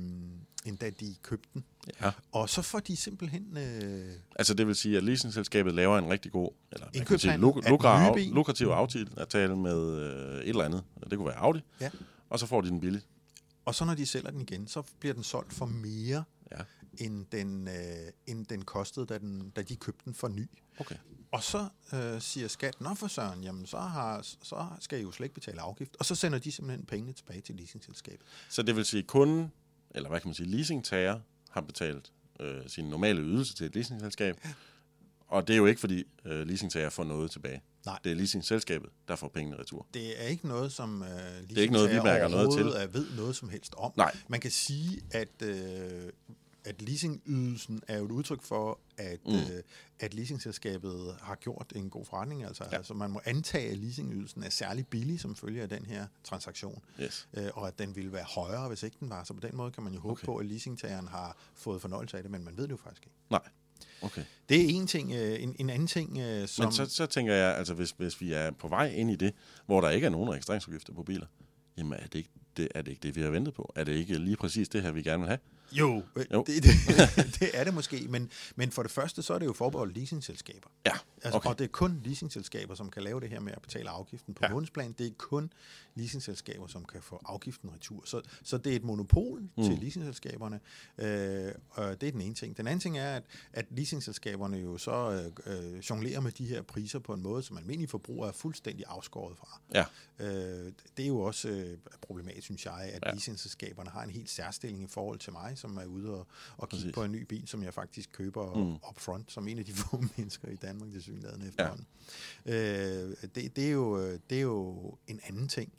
end 0.64 0.78
da 0.78 0.90
de 0.90 1.14
købte 1.22 1.48
den. 1.54 1.64
Ja. 2.02 2.10
Og 2.32 2.48
så 2.50 2.62
får 2.62 2.78
de 2.80 2.96
simpelthen... 2.96 3.56
Øh, 3.56 4.12
Altså 4.36 4.54
det 4.54 4.66
vil 4.66 4.74
sige, 4.74 4.96
at 4.96 5.04
leasingselskabet 5.04 5.74
laver 5.74 5.98
en 5.98 6.10
rigtig 6.10 6.32
god, 6.32 6.50
eller 6.72 6.86
man 6.94 7.04
kan 7.04 7.18
sige, 7.18 7.34
luk- 7.34 7.68
lukra- 7.68 8.34
lukrativ 8.34 8.66
aftale 8.66 9.08
at 9.16 9.28
tale 9.28 9.56
med 9.56 9.98
øh, 9.98 10.40
et 10.40 10.48
eller 10.48 10.64
andet. 10.64 10.82
Det 11.10 11.18
kunne 11.18 11.26
være 11.28 11.36
Audi. 11.38 11.60
Ja. 11.80 11.90
Og 12.30 12.38
så 12.38 12.46
får 12.46 12.60
de 12.60 12.68
den 12.68 12.80
billigt. 12.80 13.06
og 13.64 13.74
så 13.74 13.84
når 13.84 13.94
de 13.94 14.06
sælger 14.06 14.30
den 14.30 14.40
igen, 14.40 14.66
så 14.66 14.82
bliver 15.00 15.14
den 15.14 15.22
solgt 15.22 15.52
for 15.52 15.66
mere, 15.66 16.24
Ja. 16.50 16.62
end 16.98 17.26
den, 17.32 17.68
øh, 17.68 18.12
end 18.26 18.46
den 18.46 18.64
kostede, 18.64 19.06
da, 19.06 19.18
den, 19.18 19.50
da 19.50 19.62
de 19.62 19.76
købte 19.76 20.04
den 20.04 20.14
for 20.14 20.28
ny. 20.28 20.48
Okay. 20.78 20.96
Og 21.32 21.42
så 21.42 21.68
øh, 21.92 22.20
siger 22.20 22.48
skat, 22.48 22.80
nå 22.80 22.94
for 22.94 23.06
søren, 23.06 23.44
jamen 23.44 23.66
så, 23.66 23.78
har, 23.78 24.22
så 24.22 24.66
skal 24.80 24.98
I 24.98 25.02
jo 25.02 25.12
slet 25.12 25.24
ikke 25.24 25.34
betale 25.34 25.60
afgift. 25.60 25.96
Og 25.98 26.04
så 26.04 26.14
sender 26.14 26.38
de 26.38 26.52
simpelthen 26.52 26.86
pengene 26.86 27.12
tilbage 27.12 27.40
til 27.40 27.54
leasingselskabet. 27.54 28.26
Så 28.48 28.62
det 28.62 28.76
vil 28.76 28.84
sige, 28.84 29.00
at 29.00 29.06
kunden, 29.06 29.52
eller 29.90 30.08
hvad 30.08 30.20
kan 30.20 30.28
man 30.28 30.34
sige, 30.34 30.48
leasingtager, 30.48 31.20
har 31.50 31.60
betalt 31.60 32.12
øh, 32.40 32.68
sin 32.68 32.84
normale 32.84 33.20
ydelse 33.22 33.54
til 33.54 33.66
et 33.66 33.74
leasingselskab. 33.74 34.40
Og 35.28 35.48
det 35.48 35.54
er 35.54 35.58
jo 35.58 35.66
ikke, 35.66 35.80
fordi 35.80 36.04
øh, 36.24 36.46
leasingtager 36.46 36.90
får 36.90 37.04
noget 37.04 37.30
tilbage. 37.30 37.62
Nej. 37.86 37.98
Det 38.04 38.12
er 38.12 38.16
leasingselskabet, 38.16 38.90
der 39.08 39.16
får 39.16 39.28
pengene 39.28 39.58
retur. 39.58 39.86
Det 39.94 40.22
er 40.22 40.26
ikke 40.26 40.48
noget, 40.48 40.72
som 40.72 41.02
øh, 41.02 41.08
er 41.08 41.60
ikke 41.60 41.72
noget, 41.72 41.90
vi 41.90 42.00
mærker 42.02 42.28
noget 42.28 42.52
til. 42.52 42.62
overhovedet 42.62 42.82
er- 42.82 42.86
ved 42.86 43.06
noget 43.16 43.36
som 43.36 43.48
helst 43.48 43.74
om. 43.78 43.92
Nej. 43.96 44.16
Man 44.28 44.40
kan 44.40 44.50
sige, 44.50 45.00
at, 45.10 45.42
øh, 45.42 46.08
at 46.64 46.82
leasingydelsen 46.82 47.82
er 47.88 47.98
jo 47.98 48.04
et 48.04 48.10
udtryk 48.10 48.42
for, 48.42 48.78
at, 48.96 49.20
mm. 49.26 49.34
Øh, 49.34 49.62
at 50.00 50.14
leasingselskabet 50.14 51.16
har 51.20 51.34
gjort 51.34 51.72
en 51.76 51.90
god 51.90 52.04
forretning. 52.04 52.44
Altså, 52.44 52.64
ja. 52.72 52.76
Altså 52.76 52.94
man 52.94 53.10
må 53.10 53.20
antage, 53.24 53.70
at 53.70 53.78
leasingydelsen 53.78 54.42
er 54.42 54.50
særlig 54.50 54.86
billig 54.86 55.20
som 55.20 55.36
følge 55.36 55.62
af 55.62 55.68
den 55.68 55.86
her 55.86 56.06
transaktion, 56.24 56.82
Yes. 57.00 57.28
øh, 57.34 57.48
og 57.54 57.68
at 57.68 57.78
den 57.78 57.96
ville 57.96 58.12
være 58.12 58.24
højere, 58.24 58.68
hvis 58.68 58.82
ikke 58.82 58.96
den 59.00 59.10
var. 59.10 59.24
Så 59.24 59.34
på 59.34 59.40
den 59.40 59.56
måde 59.56 59.70
kan 59.72 59.82
man 59.82 59.92
jo 59.94 60.00
håbe. 60.00 60.12
Okay. 60.12 60.24
på, 60.24 60.36
at 60.36 60.46
leasingtageren 60.46 61.08
har 61.08 61.36
fået 61.54 61.80
fornøjelse 61.82 62.16
af 62.16 62.22
det, 62.22 62.32
men 62.32 62.44
man 62.44 62.56
ved 62.56 62.64
det 62.64 62.70
jo 62.70 62.76
faktisk 62.76 63.02
ikke. 63.06 63.16
Nej. 63.30 63.40
Okay. 64.02 64.22
Det 64.48 64.60
er 64.60 64.68
en 64.68 64.86
ting. 64.86 65.12
Øh, 65.12 65.42
en, 65.42 65.56
en 65.58 65.70
anden 65.70 65.86
ting, 65.86 66.18
øh, 66.18 66.48
som... 66.48 66.64
Men 66.64 66.72
så, 66.72 66.86
så 66.86 67.06
tænker 67.06 67.34
jeg, 67.34 67.56
altså 67.56 67.74
hvis, 67.74 67.90
hvis 67.90 68.20
vi 68.20 68.32
er 68.32 68.50
på 68.50 68.68
vej 68.68 68.90
ind 68.90 69.10
i 69.10 69.16
det, 69.16 69.34
hvor 69.66 69.80
der 69.80 69.90
ikke 69.90 70.06
er 70.06 70.10
nogen 70.10 70.30
registreringsafgifter 70.30 70.92
på 70.92 71.02
biler, 71.02 71.26
jamen 71.76 71.92
er 71.92 72.06
det 72.06 72.14
ikke 72.14 72.30
det, 72.56 72.68
er 72.74 72.82
det, 72.82 72.90
ikke 72.90 73.02
det 73.02 73.16
vi 73.16 73.20
har 73.20 73.30
ventet 73.30 73.54
på? 73.54 73.72
Er 73.76 73.84
det 73.84 73.92
ikke 73.92 74.18
lige 74.18 74.36
præcis 74.36 74.68
det 74.68 74.82
her, 74.82 74.90
vi 74.90 75.02
gerne 75.02 75.18
vil 75.18 75.28
have? 75.28 75.38
Jo, 75.72 76.02
jo. 76.32 76.44
Det, 76.46 76.62
det, 76.62 76.72
det 77.40 77.50
er 77.54 77.64
det 77.64 77.74
måske, 77.74 78.06
men, 78.08 78.30
men 78.56 78.70
for 78.70 78.82
det 78.82 78.90
første, 78.90 79.22
så 79.22 79.34
er 79.34 79.38
det 79.38 79.46
jo 79.46 79.52
forbeholdt 79.52 79.96
leasingselskaber. 79.96 80.68
Ja, 80.86 80.92
Altså, 81.26 81.36
okay. 81.36 81.48
Og 81.50 81.58
det 81.58 81.64
er 81.64 81.68
kun 81.68 82.00
leasingselskaber, 82.04 82.74
som 82.74 82.90
kan 82.90 83.02
lave 83.02 83.20
det 83.20 83.30
her 83.30 83.40
med 83.40 83.52
at 83.52 83.62
betale 83.62 83.90
afgiften 83.90 84.34
på 84.34 84.42
ja. 84.44 84.50
Månedsplan. 84.50 84.92
Det 84.92 85.06
er 85.06 85.10
kun 85.18 85.52
leasingselskaber, 85.94 86.66
som 86.66 86.84
kan 86.84 87.02
få 87.02 87.22
afgiften 87.26 87.72
retur. 87.74 88.02
Så, 88.04 88.20
så 88.42 88.58
det 88.58 88.72
er 88.72 88.76
et 88.76 88.84
monopol 88.84 89.40
mm. 89.40 89.64
til 89.64 89.78
leasingselskaberne. 89.78 90.60
Øh, 90.98 91.52
og 91.70 92.00
det 92.00 92.06
er 92.06 92.12
den 92.12 92.20
ene 92.20 92.34
ting. 92.34 92.56
Den 92.56 92.66
anden 92.66 92.80
ting 92.80 92.98
er, 92.98 93.16
at, 93.16 93.22
at 93.52 93.66
leasingselskaberne 93.70 94.56
jo 94.56 94.78
så 94.78 95.30
øh, 95.46 95.74
øh, 95.74 95.78
jonglerer 95.90 96.20
med 96.20 96.32
de 96.32 96.46
her 96.46 96.62
priser 96.62 96.98
på 96.98 97.12
en 97.12 97.22
måde, 97.22 97.42
som 97.42 97.56
almindelige 97.56 97.88
forbrugere 97.88 98.28
er 98.28 98.32
fuldstændig 98.32 98.84
afskåret 98.88 99.36
fra. 99.38 99.60
Ja. 99.74 99.84
Øh, 100.18 100.72
det 100.96 101.02
er 101.02 101.08
jo 101.08 101.20
også 101.20 101.48
øh, 101.48 101.78
problematisk, 102.00 102.44
synes 102.44 102.66
jeg, 102.66 102.90
at. 102.92 103.02
Ja. 103.06 103.12
leasingselskaberne 103.12 103.90
har 103.90 104.02
en 104.02 104.10
helt 104.10 104.30
særstilling 104.30 104.82
i 104.82 104.86
forhold 104.86 105.18
til 105.18 105.32
mig, 105.32 105.55
som 105.56 105.76
er 105.76 105.84
ude 105.84 106.10
og, 106.10 106.26
og 106.56 106.68
kigge 106.68 106.82
Præcis. 106.82 106.94
på 106.94 107.02
en 107.04 107.12
ny 107.12 107.22
bil, 107.22 107.48
som 107.48 107.62
jeg 107.62 107.74
faktisk 107.74 108.12
køber 108.12 108.54
mm. 108.54 108.74
Upfront, 108.90 109.32
som 109.32 109.48
en 109.48 109.58
af 109.58 109.64
de 109.64 109.72
få 109.82 110.04
mennesker 110.16 110.48
i 110.48 110.56
Danmark 110.56 110.92
til 110.92 111.02
synligheden 111.02 111.48
efterhånden. 111.48 111.86
Ja. 112.46 113.02
Øh, 113.04 113.16
det, 113.34 113.56
det, 113.56 113.66
er 113.66 113.70
jo, 113.70 114.12
det 114.30 114.38
er 114.38 114.42
jo 114.42 114.94
en 115.06 115.20
anden 115.28 115.48
ting. 115.48 115.72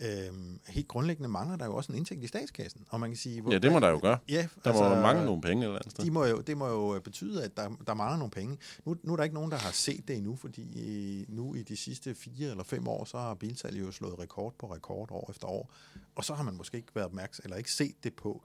Øhm, 0.00 0.60
helt 0.68 0.88
grundlæggende 0.88 1.28
mangler 1.28 1.56
der 1.56 1.64
jo 1.66 1.74
også 1.76 1.92
en 1.92 1.98
indtægt 1.98 2.24
i 2.24 2.26
statskassen, 2.26 2.84
og 2.88 3.00
man 3.00 3.10
kan 3.10 3.16
sige... 3.16 3.40
hvor- 3.40 3.52
Ja, 3.52 3.58
det 3.58 3.72
må 3.72 3.80
der 3.80 3.88
jo 3.88 3.98
gøre. 4.02 4.18
Ja, 4.28 4.48
Der 4.64 4.72
må 4.72 4.82
altså, 4.84 5.00
mangle 5.02 5.24
nogle 5.24 5.40
penge 5.42 5.64
eller 5.64 5.76
andet 5.76 5.90
sted. 5.90 6.04
de 6.04 6.10
må 6.10 6.24
jo, 6.24 6.40
det 6.40 6.56
må 6.56 6.68
jo 6.68 7.00
betyde, 7.00 7.44
at 7.44 7.56
der, 7.56 7.68
der 7.86 7.94
mangler 7.94 8.16
nogle 8.18 8.30
penge. 8.30 8.58
Nu, 8.84 8.96
nu 9.02 9.12
er 9.12 9.16
der 9.16 9.24
ikke 9.24 9.34
nogen, 9.34 9.50
der 9.50 9.56
har 9.56 9.70
set 9.70 10.08
det 10.08 10.16
endnu, 10.16 10.36
fordi 10.36 10.62
i, 10.62 11.24
nu 11.28 11.54
i 11.54 11.62
de 11.62 11.76
sidste 11.76 12.14
fire 12.14 12.50
eller 12.50 12.64
fem 12.64 12.88
år, 12.88 13.04
så 13.04 13.18
har 13.18 13.34
bilsalget 13.34 13.80
jo 13.80 13.90
slået 13.92 14.18
rekord 14.18 14.54
på 14.58 14.74
rekord 14.74 15.08
år 15.10 15.30
efter 15.30 15.46
år. 15.48 15.70
Og 16.14 16.24
så 16.24 16.34
har 16.34 16.42
man 16.44 16.54
måske 16.56 16.76
ikke 16.76 16.94
været 16.94 17.06
opmærksom, 17.06 17.42
eller 17.44 17.56
ikke 17.56 17.72
set 17.72 17.94
det 18.04 18.14
på, 18.14 18.44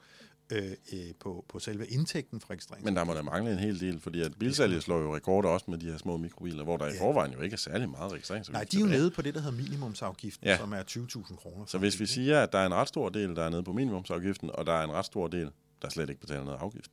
øh, 0.52 0.72
øh, 0.94 1.00
på, 1.20 1.46
på 1.50 1.60
selve 1.60 1.88
indtægten 1.88 2.42
fra 2.42 2.48
registrering. 2.52 2.86
Men 2.86 2.96
der 2.96 3.04
må 3.04 3.14
da 3.14 3.22
mangle 3.22 3.52
en 3.52 3.60
hel 3.60 3.80
del, 3.80 4.00
fordi 4.00 4.22
at 4.22 4.40
bilsalget 4.40 4.84
slår 4.84 5.00
jo 5.00 5.16
rekorder 5.16 5.50
også 5.50 5.66
med 5.72 5.78
de 5.78 5.86
her 5.86 5.98
små 5.98 6.18
mikrobiler, 6.18 6.64
hvor 6.64 6.78
der 6.78 6.86
Ja. 6.86 6.94
i 6.94 6.98
forvejen 6.98 7.34
jo 7.34 7.42
ikke 7.42 7.54
er 7.54 7.58
særlig 7.58 7.90
meget 7.90 8.12
registreringsafgift. 8.12 8.54
Nej, 8.54 8.64
de 8.72 8.78
er 8.78 8.82
jo 8.82 8.86
nede 8.88 9.12
på 9.12 9.22
det, 9.22 9.34
der 9.36 9.42
hedder 9.42 9.58
minimumsafgiften, 9.58 10.48
Ja. 10.48 10.58
som 10.58 10.74
er 10.74 10.84
20.000 10.84 11.36
kroner. 11.36 11.66
Så 11.66 11.78
hvis 11.78 12.00
vi 12.00 12.06
siger, 12.06 12.42
at 12.44 12.52
der 12.52 12.60
er 12.60 12.66
en 12.66 12.74
ret 12.74 12.88
stor 12.88 13.10
del, 13.10 13.36
der 13.36 13.44
er 13.44 13.50
nede 13.50 13.64
på 13.64 13.74
minimumsafgiften, 13.74 14.50
og 14.54 14.66
der 14.66 14.74
er 14.74 14.84
en 14.84 14.92
ret 14.92 15.06
stor 15.06 15.28
del, 15.28 15.52
der 15.82 15.90
slet 15.90 16.10
ikke 16.10 16.22
betaler 16.22 16.44
noget 16.44 16.58
afgift, 16.60 16.92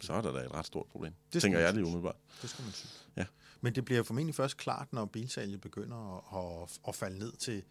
så 0.00 0.12
er 0.12 0.20
der 0.20 0.32
da 0.32 0.38
et 0.38 0.54
ret 0.54 0.66
stort 0.66 0.86
problem. 0.86 1.12
Det 1.32 1.42
tænker 1.42 1.58
jeg 1.58 1.72
lige 1.74 1.84
umiddelbart. 1.84 2.16
Det 2.42 2.50
skal 2.50 2.62
man 2.64 2.72
synes. 2.72 3.06
Ja. 3.16 3.24
Men 3.60 3.74
det 3.74 3.84
bliver 3.84 4.02
formentlig 4.02 4.34
først 4.34 4.56
klart, 4.56 4.92
når 4.92 5.04
bilsalget 5.04 5.60
begynder 5.60 5.96
at, 6.36 6.62
at, 6.62 6.78
at 6.88 6.94
falde 6.94 7.18
ned 7.18 7.32
til, 7.32 7.62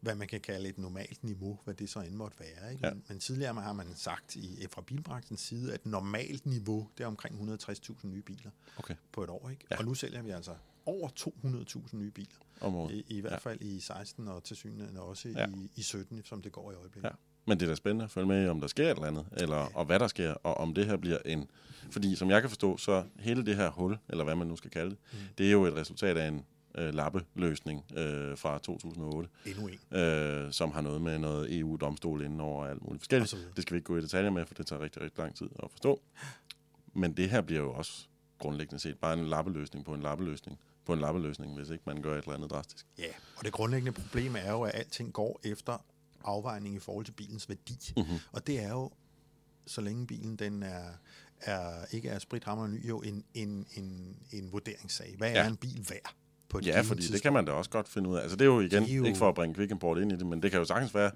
hvad 0.00 0.14
man 0.14 0.28
kan 0.28 0.40
kalde 0.40 0.68
et 0.68 0.78
normalt 0.78 1.24
niveau, 1.24 1.58
hvad 1.64 1.74
det 1.74 1.90
så 1.90 2.00
end 2.00 2.14
måtte 2.14 2.36
være. 2.40 2.72
Ikke? 2.72 2.86
Ja. 2.86 2.94
Men, 2.94 3.04
men 3.08 3.18
tidligere 3.18 3.54
har 3.54 3.72
man 3.72 3.86
sagt 3.96 4.36
i, 4.36 4.66
fra 4.72 4.82
bilbranchens 4.82 5.40
side, 5.40 5.74
at 5.74 5.86
normalt 5.86 6.46
niveau, 6.46 6.88
det 6.98 7.04
er 7.04 7.08
omkring 7.08 7.52
160.000 7.52 8.06
nye 8.06 8.22
biler 8.22 8.50
Okay. 8.76 8.94
på 9.12 9.24
et 9.24 9.30
år. 9.30 9.48
Ikke? 9.50 9.64
Ja. 9.70 9.78
Og 9.78 9.84
nu 9.84 9.94
sælger 9.94 10.22
vi 10.22 10.30
altså 10.30 10.54
over 10.86 11.08
200.000 11.08 11.96
nye 11.96 12.10
biler. 12.10 12.36
Om 12.60 12.74
året. 12.74 12.94
I, 12.94 13.04
I 13.08 13.20
hvert 13.20 13.32
Ja. 13.32 13.36
fald 13.38 13.60
i 13.60 13.80
16 13.80 14.28
og 14.28 14.44
til 14.44 14.56
synligheden 14.56 14.96
også 14.96 15.28
Ja. 15.28 15.46
i, 15.46 15.70
i 15.76 15.82
17, 15.82 16.22
som 16.24 16.42
det 16.42 16.52
går 16.52 16.72
i 16.72 16.74
øjeblikket. 16.74 17.08
Ja. 17.08 17.14
Men 17.46 17.60
det 17.60 17.66
er 17.66 17.70
da 17.70 17.74
spændende 17.74 18.04
at 18.04 18.10
følge 18.10 18.26
med 18.26 18.48
om 18.48 18.60
der 18.60 18.66
sker 18.68 18.84
et 18.84 18.90
eller 18.90 19.04
andet, 19.06 19.26
eller, 19.32 19.56
ja. 19.56 19.66
og 19.74 19.84
hvad 19.84 19.98
der 19.98 20.06
sker, 20.06 20.30
og 20.32 20.54
om 20.56 20.74
det 20.74 20.86
her 20.86 20.96
bliver 20.96 21.18
en... 21.24 21.50
Fordi 21.90 22.16
som 22.16 22.30
jeg 22.30 22.40
kan 22.40 22.50
forstå, 22.50 22.76
så 22.76 23.04
hele 23.18 23.46
det 23.46 23.56
her 23.56 23.70
hul, 23.70 23.98
eller 24.08 24.24
hvad 24.24 24.34
man 24.36 24.46
nu 24.46 24.56
skal 24.56 24.70
kalde 24.70 24.90
det, 24.90 24.98
mm. 25.12 25.18
det 25.38 25.46
er 25.46 25.52
jo 25.52 25.64
et 25.64 25.74
resultat 25.74 26.16
af 26.16 26.28
en 26.28 26.44
øh, 26.78 26.94
lappeløsning 26.94 27.84
øh, 27.96 28.38
fra 28.38 28.58
2008. 28.58 29.30
Endnu 29.46 29.68
en. 29.68 29.98
Øh, 29.98 30.52
som 30.52 30.72
har 30.72 30.80
noget 30.80 31.00
med 31.00 31.18
noget 31.18 31.58
EU-domstol 31.58 32.22
inden 32.22 32.40
over 32.40 32.66
alt 32.66 32.82
muligt 32.82 33.02
forskelligt. 33.02 33.36
Det 33.56 33.62
skal 33.62 33.74
vi 33.74 33.78
ikke 33.78 33.86
gå 33.86 33.96
i 33.96 34.00
detaljer 34.00 34.30
med, 34.30 34.46
for 34.46 34.54
det 34.54 34.66
tager 34.66 34.82
rigtig, 34.82 35.02
rigtig 35.02 35.18
lang 35.18 35.36
tid 35.36 35.48
at 35.62 35.70
forstå. 35.70 36.02
Men 36.94 37.16
det 37.16 37.30
her 37.30 37.40
bliver 37.40 37.60
jo 37.60 37.72
også 37.72 38.06
grundlæggende 38.38 38.80
set 38.80 38.98
bare 38.98 39.18
en 39.18 39.26
lappeløsning 39.26 39.84
på 39.84 39.94
en 39.94 40.00
lappeløsning 40.00 40.58
på 40.88 40.92
en 40.92 41.00
lappeløsning, 41.00 41.54
hvis 41.54 41.70
ikke 41.70 41.84
man 41.86 42.02
gør 42.02 42.18
et 42.18 42.22
eller 42.22 42.34
andet 42.34 42.50
drastisk. 42.50 42.86
Ja, 42.98 43.12
og 43.36 43.44
det 43.44 43.52
grundlæggende 43.52 43.92
problem 44.00 44.36
er 44.36 44.50
jo, 44.50 44.62
at 44.62 44.74
alting 44.74 45.12
går 45.12 45.40
efter 45.44 45.84
afvejning 46.24 46.76
i 46.76 46.78
forhold 46.78 47.04
til 47.04 47.12
bilens 47.12 47.48
værdi. 47.48 47.92
Mm-hmm. 47.96 48.18
Og 48.32 48.46
det 48.46 48.62
er 48.62 48.70
jo, 48.70 48.90
så 49.66 49.80
længe 49.80 50.06
bilen 50.06 50.36
den 50.36 50.62
er, 50.62 50.84
er 51.40 51.84
ikke 51.92 52.08
er 52.08 52.18
sprithammerende 52.18 52.76
ny, 52.76 52.88
jo 52.88 53.00
en, 53.00 53.24
en, 53.34 53.66
en, 53.74 54.16
en 54.32 54.52
vurderingssag. 54.52 55.14
Hvad 55.18 55.30
ja. 55.30 55.42
er 55.42 55.48
en 55.48 55.56
bil 55.56 55.86
værd? 55.90 56.14
På 56.48 56.60
ja, 56.64 56.80
fordi 56.80 57.00
tidspunkt? 57.00 57.12
det 57.12 57.22
kan 57.22 57.32
man 57.32 57.44
da 57.44 57.52
også 57.52 57.70
godt 57.70 57.88
finde 57.88 58.08
ud 58.08 58.16
af. 58.16 58.20
Altså 58.20 58.36
det 58.36 58.42
er 58.42 58.46
jo 58.46 58.60
igen, 58.60 58.82
er 58.82 58.94
jo... 58.94 59.04
ikke 59.04 59.18
for 59.18 59.28
at 59.28 59.34
bringe 59.34 59.54
quick 59.54 59.70
import 59.70 59.98
ind 59.98 60.12
i 60.12 60.16
det, 60.16 60.26
men 60.26 60.42
det 60.42 60.50
kan 60.50 60.60
jo 60.60 60.64
sagtens 60.64 60.94
være, 60.94 61.10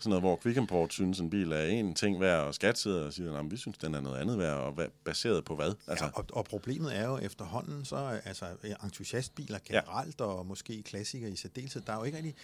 sådan 0.00 0.10
noget, 0.10 0.22
hvor 0.22 0.40
Quick 0.42 0.56
Import 0.56 0.92
synes, 0.92 1.20
en 1.20 1.30
bil 1.30 1.52
er 1.52 1.64
en 1.64 1.94
ting 1.94 2.20
værd, 2.20 2.40
og 2.40 2.54
skat 2.54 2.78
sidder 2.78 3.06
og 3.06 3.12
siger, 3.12 3.34
at 3.34 3.50
vi 3.50 3.56
synes, 3.56 3.78
den 3.78 3.94
er 3.94 4.00
noget 4.00 4.18
andet 4.18 4.38
værd, 4.38 4.56
og 4.56 4.72
hvad, 4.72 4.86
baseret 5.04 5.44
på 5.44 5.56
hvad? 5.56 5.72
Altså. 5.86 6.04
Ja, 6.04 6.10
og, 6.14 6.24
og 6.32 6.44
problemet 6.44 6.96
er 6.96 7.06
jo 7.06 7.18
efterhånden, 7.18 7.84
så 7.84 7.96
altså 8.24 8.46
entusiastbiler 8.84 9.58
generelt, 9.64 10.20
ja. 10.20 10.24
og 10.24 10.46
måske 10.46 10.82
klassikere 10.82 11.30
i 11.30 11.36
særdeleshed, 11.36 11.82
der 11.82 11.92
er 11.92 11.96
jo 11.96 12.04
ikke 12.04 12.16
rigtig, 12.16 12.34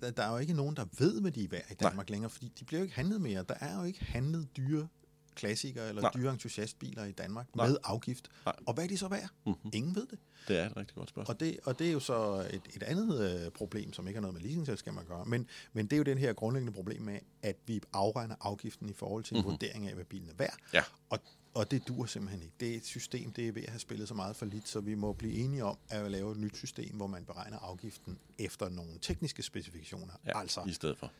der, 0.00 0.10
der 0.10 0.22
er 0.22 0.30
jo 0.32 0.38
ikke 0.38 0.52
nogen, 0.52 0.76
der 0.76 0.84
ved, 0.98 1.20
hvad 1.20 1.30
de 1.30 1.44
er 1.44 1.48
værd 1.48 1.70
i 1.70 1.74
Danmark 1.74 2.08
Nej. 2.08 2.14
længere, 2.14 2.30
fordi 2.30 2.52
de 2.60 2.64
bliver 2.64 2.80
jo 2.80 2.84
ikke 2.84 2.96
handlet 2.96 3.20
mere. 3.20 3.44
Der 3.48 3.54
er 3.60 3.78
jo 3.78 3.84
ikke 3.84 4.04
handlet 4.04 4.48
dyre 4.56 4.88
klassikere 5.34 5.88
eller 5.88 6.02
Nej. 6.02 6.10
dyre 6.14 6.32
entusiastbiler 6.32 7.04
i 7.04 7.12
Danmark 7.12 7.56
Nej. 7.56 7.68
med 7.68 7.76
afgift. 7.84 8.28
Nej. 8.46 8.54
Og 8.66 8.74
hvad 8.74 8.84
er 8.84 8.88
de 8.88 8.98
så 8.98 9.08
værd? 9.08 9.28
Mm-hmm. 9.46 9.70
Ingen 9.72 9.94
ved 9.94 10.06
det. 10.06 10.18
Det 10.48 10.58
er 10.58 10.66
et 10.66 10.76
rigtig 10.76 10.94
godt 10.94 11.08
spørgsmål. 11.08 11.34
Og 11.34 11.40
det, 11.40 11.58
og 11.64 11.78
det 11.78 11.88
er 11.88 11.92
jo 11.92 12.00
så 12.00 12.48
et, 12.52 12.62
et 12.74 12.82
andet 12.82 13.44
øh, 13.44 13.50
problem, 13.50 13.92
som 13.92 14.06
ikke 14.08 14.16
har 14.16 14.20
noget 14.22 14.34
med 14.34 14.42
leasingselskaber 14.42 15.00
at 15.00 15.06
gøre. 15.06 15.24
Men, 15.24 15.48
men 15.72 15.86
det 15.86 15.92
er 15.92 15.96
jo 15.96 16.02
den 16.02 16.18
her 16.18 16.32
grundlæggende 16.32 16.72
problem 16.72 17.02
med, 17.02 17.18
at 17.42 17.56
vi 17.66 17.80
afregner 17.92 18.34
afgiften 18.40 18.88
i 18.88 18.92
forhold 18.92 19.24
til 19.24 19.34
en 19.34 19.40
mm-hmm. 19.40 19.50
vurdering 19.50 19.88
af, 19.88 19.94
hvad 19.94 20.04
bilen 20.04 20.28
er 20.28 20.34
værd. 20.38 20.56
Ja. 20.72 20.82
Og, 21.10 21.18
og 21.54 21.70
det 21.70 21.88
dur 21.88 22.06
simpelthen 22.06 22.42
ikke. 22.42 22.54
Det 22.60 22.72
er 22.72 22.76
et 22.76 22.86
system, 22.86 23.32
det 23.32 23.48
er 23.48 23.52
ved 23.52 23.62
at 23.62 23.68
have 23.68 23.80
spillet 23.80 24.08
så 24.08 24.14
meget 24.14 24.36
for 24.36 24.46
lidt, 24.46 24.68
så 24.68 24.80
vi 24.80 24.94
må 24.94 25.12
blive 25.12 25.34
enige 25.34 25.64
om 25.64 25.78
at 25.88 26.10
lave 26.10 26.32
et 26.32 26.38
nyt 26.38 26.56
system, 26.56 26.96
hvor 26.96 27.06
man 27.06 27.24
beregner 27.24 27.58
afgiften 27.58 28.18
efter 28.38 28.68
nogle 28.68 28.98
tekniske 29.00 29.42
specifikationer. 29.42 30.12
Ja, 30.26 30.40
altså, 30.40 30.62
i 30.66 30.72
stedet 30.72 30.98
for 30.98 31.10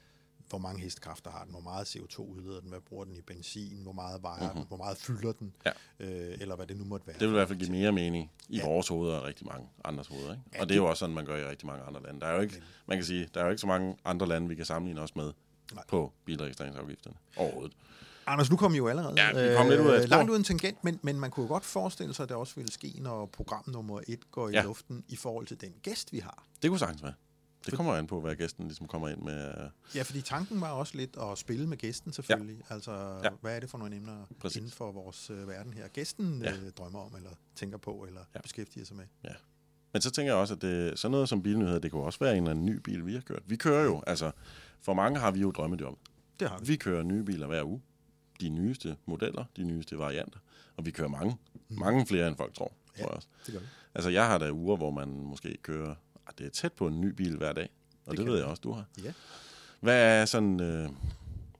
hvor 0.49 0.59
mange 0.59 0.83
hestekræfter 0.83 1.31
har 1.31 1.43
den, 1.43 1.51
hvor 1.51 1.61
meget 1.61 1.97
CO2 1.97 2.19
udleder 2.19 2.61
den, 2.61 2.69
hvad 2.69 2.81
bruger 2.81 3.05
den 3.05 3.17
i 3.17 3.21
benzin, 3.21 3.83
hvor 3.83 3.93
meget 3.93 4.23
vejer 4.23 4.43
mm-hmm. 4.43 4.57
den, 4.57 4.67
hvor 4.69 4.77
meget 4.77 4.97
fylder 4.97 5.33
den, 5.33 5.55
ja. 5.67 5.71
øh, 6.01 6.37
eller 6.41 6.57
hvad 6.57 6.67
det 6.67 6.77
nu 6.77 6.85
måtte 6.85 7.07
være. 7.07 7.19
Det 7.19 7.29
vil 7.29 7.35
i 7.35 7.37
hvert 7.37 7.49
fald 7.49 7.59
give 7.59 7.71
mere 7.71 7.93
mening 7.93 8.31
i 8.49 8.57
ja. 8.57 8.67
vores 8.67 8.89
hoveder 8.89 9.17
og 9.17 9.25
rigtig 9.25 9.47
mange 9.47 9.69
andres 9.85 10.07
hoveder. 10.07 10.33
Ikke? 10.33 10.43
Ja, 10.55 10.61
og 10.61 10.69
det 10.69 10.75
er 10.75 10.79
jo 10.79 10.87
også 10.87 10.99
sådan, 10.99 11.15
man 11.15 11.27
gør 11.27 11.37
i 11.37 11.45
rigtig 11.45 11.67
mange 11.67 11.85
andre 11.85 12.03
lande. 12.03 12.21
Der 12.21 12.27
er 12.27 12.35
jo 12.35 12.41
ikke, 12.41 12.63
man 12.87 12.99
kan 12.99 13.05
sige, 13.05 13.29
der 13.35 13.41
er 13.41 13.45
jo 13.45 13.51
ikke 13.51 13.61
så 13.61 13.67
mange 13.67 13.97
andre 14.05 14.27
lande, 14.27 14.49
vi 14.49 14.55
kan 14.55 14.65
sammenligne 14.65 15.01
os 15.01 15.17
med 15.17 15.33
Nej. 15.75 15.85
på 15.89 16.13
bilregistreringsafgifterne 16.25 17.17
overhovedet. 17.37 17.77
Anders, 18.27 18.51
nu 18.51 18.57
kom 18.57 18.73
vi 18.73 18.77
jo 18.77 18.89
allerede 18.89 19.15
ja, 19.17 19.49
vi 19.49 19.57
kom 19.57 19.69
lidt 19.69 19.81
ud 19.81 19.91
af 19.91 20.03
øh, 20.03 20.09
langt 20.09 20.31
ud 20.31 20.37
en 20.37 20.45
tangent, 20.45 20.85
men, 20.85 20.99
men 21.03 21.21
man 21.21 21.31
kunne 21.31 21.47
jo 21.47 21.53
godt 21.53 21.65
forestille 21.65 22.15
sig, 22.15 22.23
at 22.23 22.29
det 22.29 22.37
også 22.37 22.55
ville 22.57 22.73
ske, 22.73 22.95
når 23.01 23.27
program 23.27 23.65
nummer 23.67 24.01
et 24.09 24.31
går 24.31 24.49
i 24.49 24.53
ja. 24.53 24.63
luften 24.63 25.05
i 25.09 25.17
forhold 25.17 25.47
til 25.47 25.61
den 25.61 25.75
gæst, 25.83 26.13
vi 26.13 26.19
har. 26.19 26.45
Det 26.63 26.71
kunne 26.71 26.79
sagtens 26.79 27.03
være. 27.03 27.13
Det 27.67 27.75
kommer 27.75 27.95
an 27.95 28.07
på, 28.07 28.21
hvad 28.21 28.37
gæsten 28.37 28.65
ligesom 28.65 28.87
kommer 28.87 29.09
ind 29.09 29.21
med. 29.21 29.71
Ja, 29.95 30.03
fordi 30.03 30.23
tanken 30.23 30.61
var 30.61 30.71
også 30.71 30.97
lidt 30.97 31.17
at 31.17 31.39
spille 31.39 31.67
med 31.67 31.77
gæsten 31.77 32.13
selvfølgelig. 32.13 32.57
Ja. 32.71 32.75
Altså, 32.75 33.21
ja. 33.25 33.29
hvad 33.41 33.57
er 33.57 33.61
det 33.61 33.71
for 33.71 33.79
nogle 33.79 33.97
emner 33.97 34.27
Præcis. 34.41 34.57
inden 34.57 34.71
for 34.71 34.93
vores 34.93 35.31
øh, 35.31 35.49
verden 35.49 35.75
her? 35.75 35.89
Gæsten 35.89 36.43
ja. 36.43 36.53
øh, 36.53 36.71
drømmer 36.79 37.01
om, 37.01 37.17
eller 37.17 37.31
tænker 37.55 37.79
på, 37.79 38.05
eller 38.09 38.21
ja. 38.35 38.41
beskæftiger 38.41 38.87
sig 38.87 38.97
med. 38.97 39.05
Ja. 39.25 39.35
Men 39.93 40.03
så 40.03 40.11
tænker 40.11 40.33
jeg 40.33 40.41
også, 40.41 40.55
at 40.55 40.63
det, 40.63 40.99
sådan 40.99 41.11
noget 41.11 41.29
som 41.29 41.43
bilnyheder, 41.43 41.79
det 41.79 41.91
kunne 41.91 42.03
også 42.03 42.19
være 42.19 42.33
en 42.33 42.37
eller 42.37 42.51
anden 42.51 42.67
ny 42.67 42.77
bil, 42.77 43.07
vi 43.07 43.15
har 43.15 43.21
kørt. 43.21 43.43
Vi 43.47 43.57
kører 43.57 43.85
jo, 43.85 44.03
altså, 44.07 44.31
for 44.81 44.95
mange 44.95 45.19
har 45.19 45.31
vi 45.31 45.41
jo 45.41 45.51
drømmejob. 45.51 45.99
Det 46.41 46.49
har 46.49 46.59
vi. 46.59 46.67
Vi 46.67 46.77
kører 46.77 47.03
nye 47.03 47.23
biler 47.23 47.47
hver 47.47 47.63
uge. 47.63 47.83
De 48.41 48.49
nyeste 48.49 48.97
modeller, 49.07 49.45
de 49.57 49.65
nyeste 49.65 49.99
varianter. 49.99 50.39
Og 50.77 50.87
vi 50.87 50.91
kører 50.91 51.09
mange. 51.09 51.37
Mm. 51.69 51.79
Mange 51.79 52.07
flere, 52.07 52.29
end 52.29 52.37
folk 52.37 52.55
tror, 52.55 52.73
ja, 52.97 53.03
tror 53.03 53.11
jeg 53.11 53.17
også. 53.17 53.29
det 53.47 53.53
gør 53.55 53.61
vi. 53.61 53.67
Altså, 53.95 54.11
jeg 54.11 54.27
har 54.27 54.39
da 54.39 54.53
uger, 54.53 54.77
hvor 54.77 54.91
man 54.91 55.09
måske 55.09 55.57
kører 55.63 55.95
det 56.39 56.47
er 56.47 56.51
tæt 56.51 56.73
på 56.73 56.87
en 56.87 57.01
ny 57.01 57.09
bil 57.09 57.37
hver 57.37 57.53
dag, 57.53 57.69
og 58.07 58.11
det, 58.11 58.19
det 58.19 58.27
ved 58.27 58.37
jeg 58.37 58.47
også, 58.47 58.61
du 58.61 58.73
har. 58.73 58.85
Ja. 59.05 59.13
Hvad 59.81 60.21
er 60.21 60.25
sådan, 60.25 60.61
øh, 60.61 60.91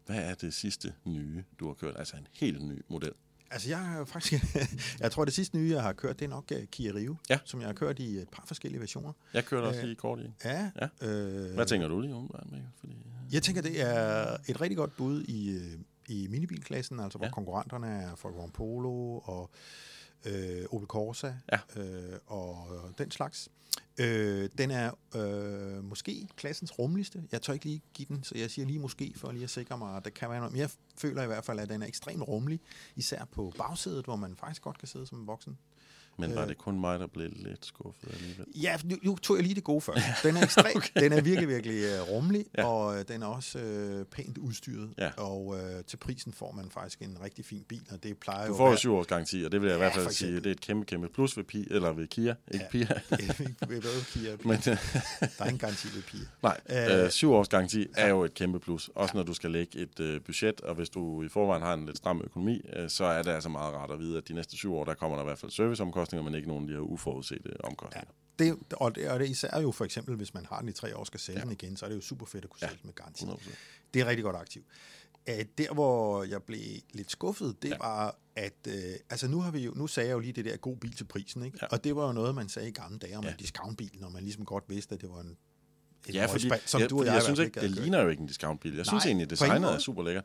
hvad 0.07 0.17
er 0.17 0.35
det 0.35 0.55
sidste 0.55 0.95
nye, 1.05 1.45
du 1.61 1.67
har 1.67 1.75
kørt? 1.75 1.95
Altså 1.99 2.17
en 2.17 2.27
helt 2.33 2.63
ny 2.63 2.83
model. 2.89 3.13
Altså 3.51 3.69
jeg 3.69 3.79
har 3.79 4.05
faktisk, 4.05 4.45
jeg 5.01 5.13
tror 5.13 5.25
det 5.25 5.35
sidste 5.35 5.57
nye, 5.57 5.71
jeg 5.75 5.83
har 5.83 5.93
kørt, 5.93 6.19
det 6.19 6.25
er 6.25 6.29
nok 6.29 6.53
uh, 6.57 6.65
Kia 6.71 6.93
Rio, 6.95 7.17
ja. 7.31 7.39
som 7.45 7.61
jeg 7.61 7.69
har 7.69 7.75
kørt 7.75 7.99
i 7.99 8.17
et 8.17 8.29
par 8.29 8.45
forskellige 8.47 8.81
versioner. 8.81 9.13
Jeg 9.35 9.45
kørte 9.45 9.65
også 9.65 9.81
uh, 9.81 9.85
lige 9.85 9.97
kort 9.97 10.21
i. 10.21 10.33
Ja. 10.45 10.71
ja. 10.81 11.09
Øh, 11.09 11.55
Hvad 11.55 11.67
tænker 11.67 11.89
du 11.89 12.01
lige 12.01 12.15
om 12.15 12.31
det? 12.51 12.63
Fordi, 12.81 13.07
Jeg 13.33 13.43
tænker, 13.43 13.63
det 13.63 13.81
er 13.81 14.37
et 14.49 14.61
rigtig 14.61 14.77
godt 14.77 14.97
bud 14.97 15.23
i, 15.23 15.61
i 16.09 16.27
minibilklassen, 16.31 17.01
altså 17.01 17.19
hvor 17.19 17.27
ja. 17.27 17.33
konkurrenterne 17.33 17.87
er 17.87 18.09
Volkswagen 18.23 18.51
Polo 18.51 19.19
og 19.19 19.51
øh, 20.27 20.65
Opel 20.71 20.87
Corsa 20.87 21.33
ja. 21.53 21.83
øh, 21.83 22.19
og 22.27 22.69
den 22.99 23.11
slags. 23.11 23.49
Øh, 23.99 24.49
den 24.59 24.71
er 24.71 24.91
øh, 25.15 25.85
måske 25.85 26.29
klassens 26.37 26.79
rummeligste. 26.79 27.23
Jeg 27.33 27.43
tør 27.43 27.53
ikke 27.53 27.65
lige 27.65 27.83
give 27.95 28.07
den, 28.09 28.25
så 28.25 28.39
jeg 28.39 28.51
siger 28.51 28.67
lige 28.67 28.79
måske, 28.79 29.13
for 29.17 29.33
lige 29.33 29.45
at 29.45 29.51
sikre 29.51 29.79
mig, 29.79 29.97
at 29.97 30.05
der 30.05 30.11
kan 30.11 30.31
være 30.31 30.39
noget. 30.39 30.53
Men 30.53 30.61
jeg 30.61 30.71
føler 30.97 31.23
i 31.23 31.27
hvert 31.27 31.45
fald, 31.45 31.59
at 31.59 31.69
den 31.69 31.83
er 31.83 31.87
ekstremt 31.87 32.29
rummelig, 32.29 32.61
især 32.97 33.25
på 33.25 33.53
bagsædet, 33.59 34.05
hvor 34.05 34.17
man 34.17 34.37
faktisk 34.37 34.63
godt 34.63 34.79
kan 34.79 34.89
sidde 34.89 35.07
som 35.07 35.21
en 35.21 35.27
voksen. 35.27 35.59
Men 36.19 36.35
var 36.35 36.43
øh. 36.43 36.49
det 36.49 36.59
kun 36.59 36.81
mig, 36.81 37.01
der 37.01 37.07
blev 37.07 37.31
lidt 37.37 37.67
skuffet 37.67 38.13
alligevel? 38.13 38.47
Ja, 38.55 38.77
nu, 38.85 38.97
nu 39.03 39.17
tog 39.17 39.37
jeg 39.37 39.45
lige 39.45 39.55
det 39.55 39.65
gode 39.65 39.81
først. 39.81 40.01
Den 40.23 40.37
er 40.37 40.43
ekstrem, 40.43 40.77
okay. 40.77 41.01
den 41.01 41.13
er 41.13 41.21
virkelig, 41.21 41.49
virkelig 41.49 42.01
uh, 42.01 42.11
rummelig, 42.11 42.47
ja. 42.59 42.65
og 42.65 42.87
uh, 42.87 43.03
den 43.09 43.23
er 43.23 43.27
også 43.27 43.59
uh, 43.59 44.07
pænt 44.07 44.39
udstyret. 44.39 44.95
Ja. 44.99 45.11
Og 45.17 45.47
uh, 45.47 45.57
til 45.87 45.97
prisen 45.97 46.33
får 46.33 46.53
man 46.53 46.71
faktisk 46.71 47.03
en 47.03 47.19
rigtig 47.25 47.45
fin 47.45 47.65
bil, 47.69 47.83
og 47.91 48.03
det 48.03 48.19
plejer 48.19 48.49
du 48.49 48.57
får 48.57 48.71
jo 48.71 48.77
syv 48.77 48.95
års 48.95 49.07
garanti, 49.07 49.43
og 49.45 49.53
det 49.53 49.63
vil 49.63 49.69
jeg 49.69 49.79
ja, 49.79 49.85
i 49.85 49.91
hvert 49.91 50.03
fald 50.03 50.15
sige, 50.15 50.37
det 50.37 50.47
er 50.47 50.51
et 50.51 50.61
kæmpe, 50.61 50.87
kæmpe 50.87 51.09
plus 51.09 51.37
ved, 51.37 51.45
Pi, 51.45 51.67
eller 51.71 51.93
ved 51.93 52.07
Kia, 52.07 52.35
ikke 52.51 52.65
ja, 52.65 52.71
Pia. 52.71 53.01
ved 53.69 54.05
Kia. 54.13 54.37
Men, 54.49 54.59
der 54.59 54.77
er 55.39 55.45
ingen 55.45 55.59
garanti 55.59 55.89
ved 55.95 56.03
Pia. 56.03 56.21
Nej, 56.43 57.05
uh, 57.05 57.11
syv 57.11 57.33
års 57.33 57.49
garanti 57.49 57.87
er 57.97 58.09
jo 58.09 58.25
et 58.25 58.35
kæmpe 58.35 58.59
plus, 58.59 58.91
også 58.95 59.13
ja. 59.15 59.19
når 59.19 59.25
du 59.25 59.35
skal 59.35 59.51
lægge 59.51 59.79
et 59.79 60.01
uh, 60.01 60.23
budget, 60.27 60.61
og 60.61 60.75
hvis 60.75 60.89
du 60.89 61.23
i 61.23 61.29
forvejen 61.29 61.63
har 61.63 61.75
en 61.75 61.87
lidt 61.87 61.97
stram 61.97 62.21
økonomi, 62.25 62.61
uh, 62.79 62.89
så 62.89 63.05
er 63.05 63.23
det 63.23 63.31
altså 63.31 63.49
meget 63.49 63.75
rart 63.75 63.91
at 63.91 63.99
vide, 63.99 64.19
at 64.19 64.29
de 64.29 64.35
næste 64.35 64.57
syv 64.57 64.75
år, 64.75 64.85
der 64.85 64.95
kommer 64.95 65.17
der 65.17 65.23
i 65.23 65.27
hvert 65.27 65.39
fald 65.39 65.51
serviceomkostninger, 65.51 66.04
men 66.13 66.35
ikke 66.35 66.49
nogen 66.49 66.65
af 66.65 66.69
de 66.69 66.75
her 66.75 66.81
uforudsete 66.81 67.65
omkostninger. 67.65 68.09
Ja. 68.39 68.45
Det, 68.45 68.59
og, 68.73 68.95
det, 68.95 69.11
og 69.11 69.21
det 69.21 69.29
især 69.29 69.61
jo 69.61 69.71
for 69.71 69.85
eksempel, 69.85 70.17
hvis 70.17 70.35
man 70.35 70.47
har 70.47 70.61
den 70.61 70.69
i 70.69 70.73
tre 70.73 70.97
år 70.97 71.01
og 71.01 71.07
skal 71.07 71.21
sælge 71.21 71.39
ja. 71.39 71.45
den 71.45 71.53
igen, 71.53 71.77
så 71.77 71.85
er 71.85 71.89
det 71.89 71.97
jo 71.97 72.01
super 72.01 72.27
fedt 72.27 72.45
at 72.45 72.51
kunne 72.51 72.59
ja. 72.63 72.69
sælge 72.69 72.79
den 72.83 72.87
med 72.89 72.95
garanti. 72.95 73.25
100%. 73.25 73.51
Det 73.95 74.03
er 74.03 74.07
rigtig 74.07 74.25
godt 74.25 74.37
aktivt. 74.37 74.67
Der, 75.59 75.75
hvor 75.75 76.23
jeg 76.23 76.43
blev 76.43 76.61
lidt 76.93 77.11
skuffet, 77.11 77.63
det 77.63 77.69
ja. 77.71 77.77
var, 77.79 78.17
at 78.37 78.67
øh, 78.69 78.75
altså 79.11 79.29
nu 79.29 79.41
har 79.41 79.51
vi 79.51 79.61
jo, 79.61 79.73
nu 79.77 79.87
sagde 79.87 80.09
jeg 80.09 80.15
jo 80.15 80.21
lige 80.21 80.33
det 80.33 80.45
der 80.45 80.57
god 80.57 80.77
bil 80.77 80.97
til 80.97 81.05
prisen, 81.05 81.45
ikke? 81.45 81.59
Ja. 81.63 81.67
og 81.67 81.85
det 81.85 81.97
var 81.97 82.07
jo 82.07 82.13
noget, 82.13 82.35
man 82.35 82.49
sagde 82.49 82.69
i 82.69 82.73
gamle 82.73 82.99
dage 82.99 83.19
om 83.19 83.25
ja. 83.25 83.31
en 83.31 83.37
discountbil, 83.37 83.91
når 84.01 84.09
man 84.09 84.23
ligesom 84.23 84.45
godt 84.45 84.65
vidste, 84.69 84.95
at 84.95 85.01
det 85.01 85.11
var 85.11 85.21
en 85.21 85.37
Ja, 86.13 86.27
fordi 86.27 86.51
som 86.67 86.81
ja, 86.81 86.87
du 86.87 86.99
og 86.99 87.07
jeg, 87.07 87.15
jeg 87.15 87.23
synes 87.23 87.39
ikke, 87.39 87.61
det 87.61 87.71
ligner 87.71 88.03
jo 88.03 88.09
ikke 88.09 88.21
en 88.21 88.27
discountbil. 88.27 88.71
Jeg 88.71 88.77
Nej, 88.77 88.85
synes 88.85 89.07
egentlig, 89.07 89.31
designet 89.31 89.71
er 89.71 89.79
super 89.79 90.03
lækker. 90.03 90.23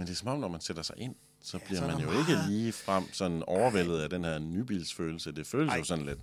Men 0.00 0.06
det 0.06 0.12
er 0.12 0.16
som 0.16 0.28
om, 0.28 0.38
når 0.40 0.48
man 0.48 0.60
sætter 0.60 0.82
sig 0.82 0.94
ind 0.98 1.14
så 1.42 1.58
ja, 1.58 1.64
bliver 1.64 1.80
så 1.80 1.86
man 1.86 1.98
jo 1.98 2.06
meget... 2.06 2.28
ikke 2.28 2.42
lige 2.48 2.72
frem 2.72 3.12
sådan 3.12 3.42
overvældet 3.42 4.00
af 4.00 4.10
den 4.10 4.24
her 4.24 4.38
nybilsfølelse. 4.38 5.32
Det 5.32 5.46
føles 5.46 5.70
Ej, 5.70 5.78
jo 5.78 5.84
sådan 5.84 6.06
lidt... 6.06 6.18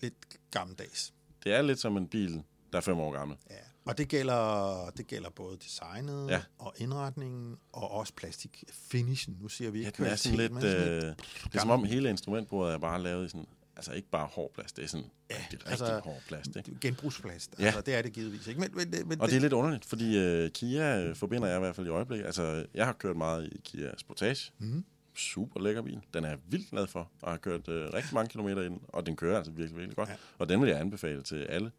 Lidt 0.00 0.14
gammeldags. 0.50 1.12
Det 1.44 1.52
er 1.52 1.62
lidt 1.62 1.80
som 1.80 1.96
en 1.96 2.08
bil, 2.08 2.42
der 2.72 2.78
er 2.78 2.80
fem 2.80 2.98
år 2.98 3.12
gammel. 3.12 3.36
Ja, 3.50 3.56
og 3.84 3.98
det 3.98 4.08
gælder, 4.08 4.90
det 4.96 5.06
gælder 5.06 5.30
både 5.30 5.56
designet 5.56 6.30
ja. 6.30 6.42
og 6.58 6.74
indretningen, 6.76 7.56
og 7.72 7.90
også 7.90 8.12
plastik 8.14 8.64
finishen. 8.72 9.38
Nu 9.40 9.48
siger 9.48 9.70
vi 9.70 9.78
ikke 9.78 9.92
ja, 9.98 10.04
det 10.04 10.12
er 10.12 10.16
sådan 10.16 10.38
lidt... 10.38 10.52
Øh, 10.52 10.62
det 10.64 11.14
er 11.54 11.58
som 11.60 11.70
om 11.70 11.84
hele 11.84 12.10
instrumentbordet 12.10 12.74
er 12.74 12.78
bare 12.78 13.02
lavet 13.02 13.26
i 13.26 13.28
sådan 13.28 13.46
altså 13.76 13.92
ikke 13.92 14.08
bare 14.08 14.26
hård 14.26 14.52
plast, 14.54 14.76
det 14.76 14.84
er 14.84 14.88
sådan 14.88 15.06
ja, 15.30 15.36
rigtig, 15.36 15.58
altså, 15.66 15.84
rigtig 15.84 16.02
hård 16.12 16.22
plast. 16.28 16.56
Ikke? 16.56 16.76
Genbrugsplast, 16.80 17.54
ja. 17.58 17.64
altså 17.64 17.80
det 17.80 17.94
er 17.94 18.02
det 18.02 18.12
givetvis 18.12 18.46
ikke. 18.46 18.60
Men, 18.60 18.70
men, 18.74 19.08
men 19.08 19.20
og 19.20 19.26
det, 19.26 19.32
det 19.32 19.36
er 19.36 19.40
lidt 19.40 19.52
underligt, 19.52 19.84
fordi 19.84 20.44
uh, 20.44 20.50
Kia 20.50 21.00
øh, 21.00 21.16
forbinder 21.16 21.48
jeg 21.48 21.56
i 21.56 21.60
hvert 21.60 21.76
fald 21.76 21.86
i 21.86 21.90
øjeblikket. 21.90 22.26
Altså, 22.26 22.66
jeg 22.74 22.86
har 22.86 22.92
kørt 22.92 23.16
meget 23.16 23.46
i 23.52 23.60
Kia 23.64 23.90
Sportage. 23.96 24.52
Mm. 24.58 24.84
Super 25.14 25.60
lækker 25.60 25.82
bil. 25.82 26.00
Den 26.14 26.24
er 26.24 26.36
vildt 26.48 26.70
glad 26.70 26.86
for, 26.86 27.10
og 27.22 27.30
har 27.30 27.38
kørt 27.38 27.68
uh, 27.68 27.74
rigtig 27.74 28.14
mange 28.14 28.28
kilometer 28.28 28.62
ind, 28.62 28.80
og 28.88 29.06
den 29.06 29.16
kører 29.16 29.36
altså 29.36 29.52
virkelig, 29.52 29.76
virkelig 29.76 29.96
godt. 29.96 30.08
Ja. 30.08 30.14
Og 30.38 30.48
den 30.48 30.60
vil 30.60 30.68
jeg 30.68 30.80
anbefale 30.80 31.22
til 31.22 31.36
alle. 31.36 31.70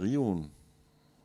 Rioen 0.00 0.50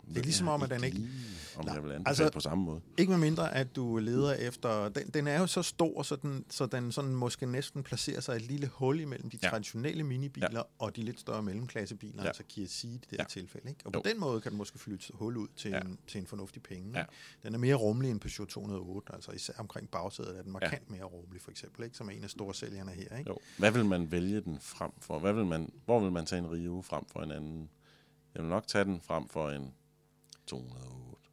Det 0.09 0.17
er 0.17 0.21
ligesom 0.23 0.47
om, 0.47 0.61
at 0.63 0.69
den 0.69 0.83
ikke... 0.83 0.97
Lige, 0.97 1.09
om 1.57 1.65
Nej, 1.65 1.73
jeg 1.73 1.83
vil 1.83 2.01
altså- 2.05 2.29
på 2.33 2.39
samme 2.39 2.63
måde. 2.63 2.81
Ikke 2.97 3.09
med 3.11 3.19
mindre, 3.19 3.55
at 3.55 3.75
du 3.75 3.97
leder 3.97 4.33
efter... 4.33 4.89
Den, 4.89 5.07
den 5.09 5.27
er 5.27 5.39
jo 5.39 5.47
så 5.47 5.61
stor, 5.61 6.03
så 6.03 6.15
den, 6.15 6.45
så 6.49 6.65
den 6.65 6.91
sådan 6.91 7.15
måske 7.15 7.45
næsten 7.45 7.83
placerer 7.83 8.19
sig 8.21 8.35
et 8.35 8.41
lille 8.41 8.67
hul 8.67 8.99
imellem 8.99 9.29
de 9.29 9.39
Ja. 9.43 9.49
traditionelle 9.49 10.03
minibiler 10.03 10.47
ja. 10.53 10.61
og 10.79 10.95
de 10.95 11.03
lidt 11.03 11.19
større 11.19 11.43
mellemklassebiler, 11.43 12.21
ja. 12.23 12.27
Altså 12.27 12.43
Kia 12.49 12.65
Ceed 12.67 12.93
i 12.93 12.97
det 12.97 13.07
her 13.11 13.17
Ja. 13.19 13.23
tilfælde. 13.23 13.69
Ikke? 13.69 13.81
Og 13.85 13.91
på 13.93 14.01
Jo. 14.05 14.11
den 14.11 14.19
måde 14.19 14.41
kan 14.41 14.51
den 14.51 14.57
måske 14.57 14.79
fylde 14.79 14.95
et 14.95 15.11
hul 15.13 15.37
ud 15.37 15.47
til, 15.55 15.71
ja. 15.71 15.79
En, 15.79 15.99
til 16.07 16.21
en 16.21 16.27
fornuftig 16.27 16.63
penge. 16.63 16.91
Ja. 16.93 16.99
Ikke? 16.99 17.11
Den 17.43 17.53
er 17.53 17.57
mere 17.59 17.75
rummelig 17.75 18.11
end 18.11 18.19
Peugeot 18.19 18.47
208, 18.47 19.13
altså 19.13 19.31
især 19.31 19.53
omkring 19.57 19.89
bagsædet 19.89 20.37
er 20.37 20.41
den 20.41 20.51
markant 20.51 20.83
ja. 20.89 20.95
mere 20.95 21.03
rummelig, 21.03 21.41
for 21.41 21.51
eksempel, 21.51 21.83
ikke? 21.83 21.97
som 21.97 22.07
er 22.07 22.11
en 22.11 22.23
af 22.23 22.29
store 22.29 22.53
sælgerne 22.53 22.91
her. 22.91 23.17
Ikke? 23.17 23.29
Jo. 23.29 23.37
Hvad 23.57 23.71
vil 23.71 23.85
man 23.85 24.11
vælge 24.11 24.41
den 24.41 24.57
frem 24.61 24.91
for? 25.01 25.19
Hvad 25.19 25.33
vil 25.33 25.45
man, 25.45 25.71
hvor 25.85 25.99
vil 25.99 26.11
man 26.11 26.25
tage 26.25 26.39
en 26.39 26.51
Rio 26.51 26.81
frem 26.81 27.03
for 27.11 27.19
en 27.19 27.31
anden? 27.31 27.69
Jeg 28.35 28.43
vil 28.43 28.49
nok 28.49 28.67
tage 28.67 28.83
den 28.83 29.01
frem 29.01 29.27
for 29.29 29.49
en 29.49 29.73
208. 30.49 31.29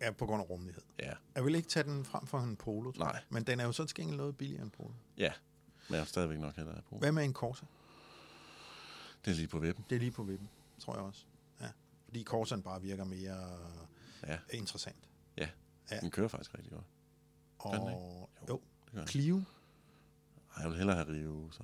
Ja, 0.00 0.10
på 0.10 0.26
grund 0.26 0.42
af 0.42 0.50
rummelighed. 0.50 0.82
Ja, 0.98 1.12
Jeg 1.34 1.44
vil 1.44 1.54
ikke 1.54 1.68
tage 1.68 1.84
den 1.84 2.04
frem 2.04 2.26
for 2.26 2.38
en 2.40 2.56
Polo, 2.56 2.92
tror 2.92 3.04
Nej. 3.04 3.12
jeg. 3.12 3.22
men 3.30 3.44
den 3.44 3.60
er 3.60 3.64
jo 3.64 3.72
så 3.72 3.84
til 3.84 3.94
gengæld 3.96 4.16
noget 4.16 4.36
billigere 4.36 4.62
end 4.62 4.70
Polo. 4.70 4.92
ja. 5.16 5.32
Men 5.88 5.94
jeg 5.94 6.00
vil 6.00 6.08
stadigvæk 6.08 6.38
nok 6.38 6.56
hellere 6.56 6.82
på. 6.88 6.98
Hvad 6.98 7.12
med 7.12 7.24
en 7.24 7.32
Corsa? 7.32 7.66
Det 9.24 9.30
er 9.30 9.34
lige 9.34 9.48
på 9.48 9.58
vippen. 9.58 9.84
Det 9.90 9.96
er 9.96 10.00
lige 10.00 10.10
på 10.10 10.22
vippen, 10.22 10.48
tror 10.78 10.94
jeg 10.94 11.02
også. 11.02 11.24
Ja. 11.60 11.68
Fordi 12.04 12.24
Corsaen 12.24 12.62
bare 12.62 12.82
virker 12.82 13.04
mere 13.04 13.58
Ja, 14.26 14.38
interessant. 14.52 14.96
ja. 15.36 15.48
Ja. 15.90 16.00
Den 16.00 16.10
kører 16.10 16.28
faktisk 16.28 16.54
rigtig 16.54 16.72
godt. 16.72 16.84
Og 17.58 17.72
den 17.74 17.82
jo, 17.82 18.28
jo. 18.48 18.60
Det. 18.94 19.08
Clio. 19.10 19.36
Ej, 20.56 20.62
jeg 20.62 20.68
vil 20.70 20.76
hellere 20.78 20.96
have 20.96 21.08
Rio. 21.08 21.50
Så. 21.50 21.62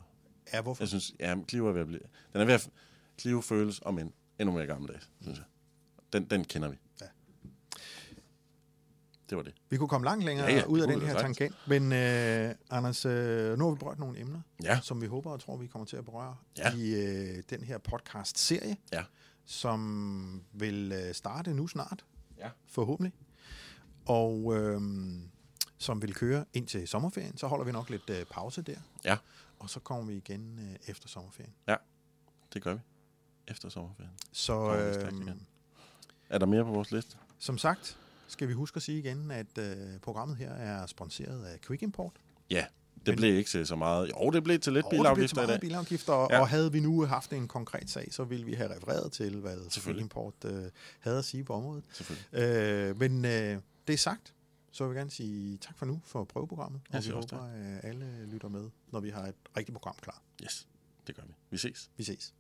Ja, 0.53 0.63
hvorfor? 0.63 0.83
Jeg 0.83 0.89
synes, 0.89 1.13
ja, 1.21 1.37
Clio 1.49 1.67
er 1.67 1.73
ved 1.73 1.81
at 1.81 1.87
blive... 1.87 2.01
Den 2.33 2.41
er 2.41 2.45
ved 2.45 2.55
at... 2.55 2.71
Clio 3.19 3.41
føles 3.41 3.81
om 3.85 3.99
en 3.99 4.13
endnu 4.39 4.55
mere 4.55 4.67
gammeldags, 4.67 5.11
synes 5.21 5.39
jeg. 5.39 5.47
Den, 6.15 6.25
den 6.31 6.45
kender 6.45 6.69
vi. 6.69 6.77
Ja. 7.01 7.07
Det 9.31 9.37
var 9.37 9.43
det. 9.43 9.55
Vi 9.71 9.77
kunne 9.77 9.89
komme 9.89 10.05
langt 10.05 10.25
længere 10.25 10.47
Ja, 10.47 10.55
ja, 10.57 10.65
ud 10.65 10.81
af 10.81 10.89
den 10.89 11.01
her 11.01 11.13
sagtens. 11.13 11.37
tangent. 11.39 11.57
Men 11.69 11.93
øh, 11.93 12.55
Anders, 12.71 13.05
øh, 13.05 13.59
nu 13.59 13.65
har 13.65 13.73
vi 13.73 13.79
berørt 13.79 13.99
nogle 13.99 14.21
emner, 14.21 14.41
Ja. 14.63 14.81
som 14.83 15.01
vi 15.01 15.07
håber 15.07 15.31
og 15.31 15.41
tror, 15.41 15.57
vi 15.57 15.67
kommer 15.67 15.87
til 15.87 15.97
at 15.97 16.05
berøre 16.05 16.37
Ja. 16.59 16.75
i 16.77 16.95
øh, 16.95 17.43
den 17.51 17.63
her 17.65 17.79
podcast-serie, 17.79 18.77
Ja. 18.93 19.05
som 19.45 20.45
vil 20.53 20.93
øh, 20.93 21.15
starte 21.15 21.55
nu 21.55 21.67
snart, 21.69 22.05
Ja. 22.39 22.51
forhåbentlig. 22.67 23.13
Og 24.07 24.55
øh, 24.57 24.81
som 25.79 26.03
vil 26.03 26.15
køre 26.15 26.45
ind 26.53 26.67
til 26.67 26.89
sommerferien. 26.89 27.37
Så 27.39 27.47
holder 27.47 27.65
vi 27.65 27.73
nok 27.73 27.91
lidt 27.91 28.11
øh, 28.11 28.25
pause 28.27 28.63
der. 28.63 28.77
Ja. 29.05 29.17
Og 29.59 29.71
så 29.71 29.81
kommer 29.81 30.05
vi 30.05 30.17
igen 30.17 30.59
øh, 30.59 30.77
efter 30.87 31.09
sommerferien. 31.09 31.53
Det 32.55 32.63
gør 32.63 32.75
vi. 32.75 32.81
Efter 33.49 33.69
sommerferien. 33.69 34.13
Så 34.33 34.75
øh. 34.77 35.35
Er 36.35 36.39
der 36.39 36.47
mere 36.47 36.65
på 36.65 36.71
vores 36.71 36.91
liste? 36.93 37.17
som 37.39 37.59
sagt, 37.59 37.99
skal 38.29 38.49
vi 38.49 38.53
huske 38.53 38.77
at 38.77 38.83
sige 38.83 38.99
igen, 38.99 39.31
at 39.31 39.59
øh, 39.59 39.77
programmet 40.03 40.37
her 40.37 40.51
er 40.53 40.87
sponsoreret 40.87 41.45
af 41.45 41.61
Quick 41.61 41.83
Import. 41.83 42.13
Ja. 42.51 42.67
Det 42.97 43.07
Men- 43.09 43.17
blev 43.17 43.37
ikke 43.37 43.51
til 43.51 43.67
så 43.67 43.77
meget. 43.77 44.11
Jo, 44.11 44.31
det 44.31 44.45
blev 44.45 44.59
til 44.59 44.73
lidt 44.73 44.85
det 44.85 44.91
til 44.91 44.99
bilafgifter 44.99 45.43
i 45.43 45.47
dag. 45.47 45.61
bilafgifter, 45.61 46.13
og, 46.13 46.29
Ja. 46.31 46.41
og 46.41 46.49
havde 46.49 46.73
vi 46.73 46.81
nu 46.81 47.05
haft 47.07 47.33
en 47.33 47.49
konkret 47.49 47.91
sag, 47.91 48.09
så 48.13 48.25
ville 48.25 48.45
vi 48.47 48.53
have 48.55 48.77
refereret 48.77 49.13
til, 49.13 49.37
hvad 49.41 49.57
Quick. 49.71 50.01
Import 50.01 50.35
øh, 50.45 50.65
havde 51.01 51.19
at 51.19 51.25
sige 51.25 51.45
på 51.45 51.53
området. 51.53 51.85
Øh, 52.33 52.99
men 52.99 53.25
øh, 53.25 53.59
det 53.87 53.93
er 53.93 53.97
sagt, 53.97 54.35
så 54.73 54.85
vil 54.85 54.91
jeg 54.95 55.01
gerne 55.01 55.11
sige 55.11 55.57
tak 55.57 55.79
for 55.79 55.87
nu 55.87 56.01
for 56.05 56.25
prøveprogrammet, 56.25 56.81
og 56.93 57.05
vi 57.05 57.11
håber, 57.11 57.45
at 57.45 57.85
alle 57.85 58.27
lytter 58.27 58.49
med, 58.49 58.71
når 58.93 59.01
vi 59.01 59.11
har 59.11 59.23
et 59.27 59.35
rigtigt 59.57 59.75
program 59.75 59.95
klar. 60.03 60.23
Yes, 60.45 60.67
det 61.07 61.17
gør 61.17 61.23
vi. 61.27 61.33
Vi 61.51 61.57
ses. 61.59 61.91
Vi 61.97 62.05
ses. 62.05 62.35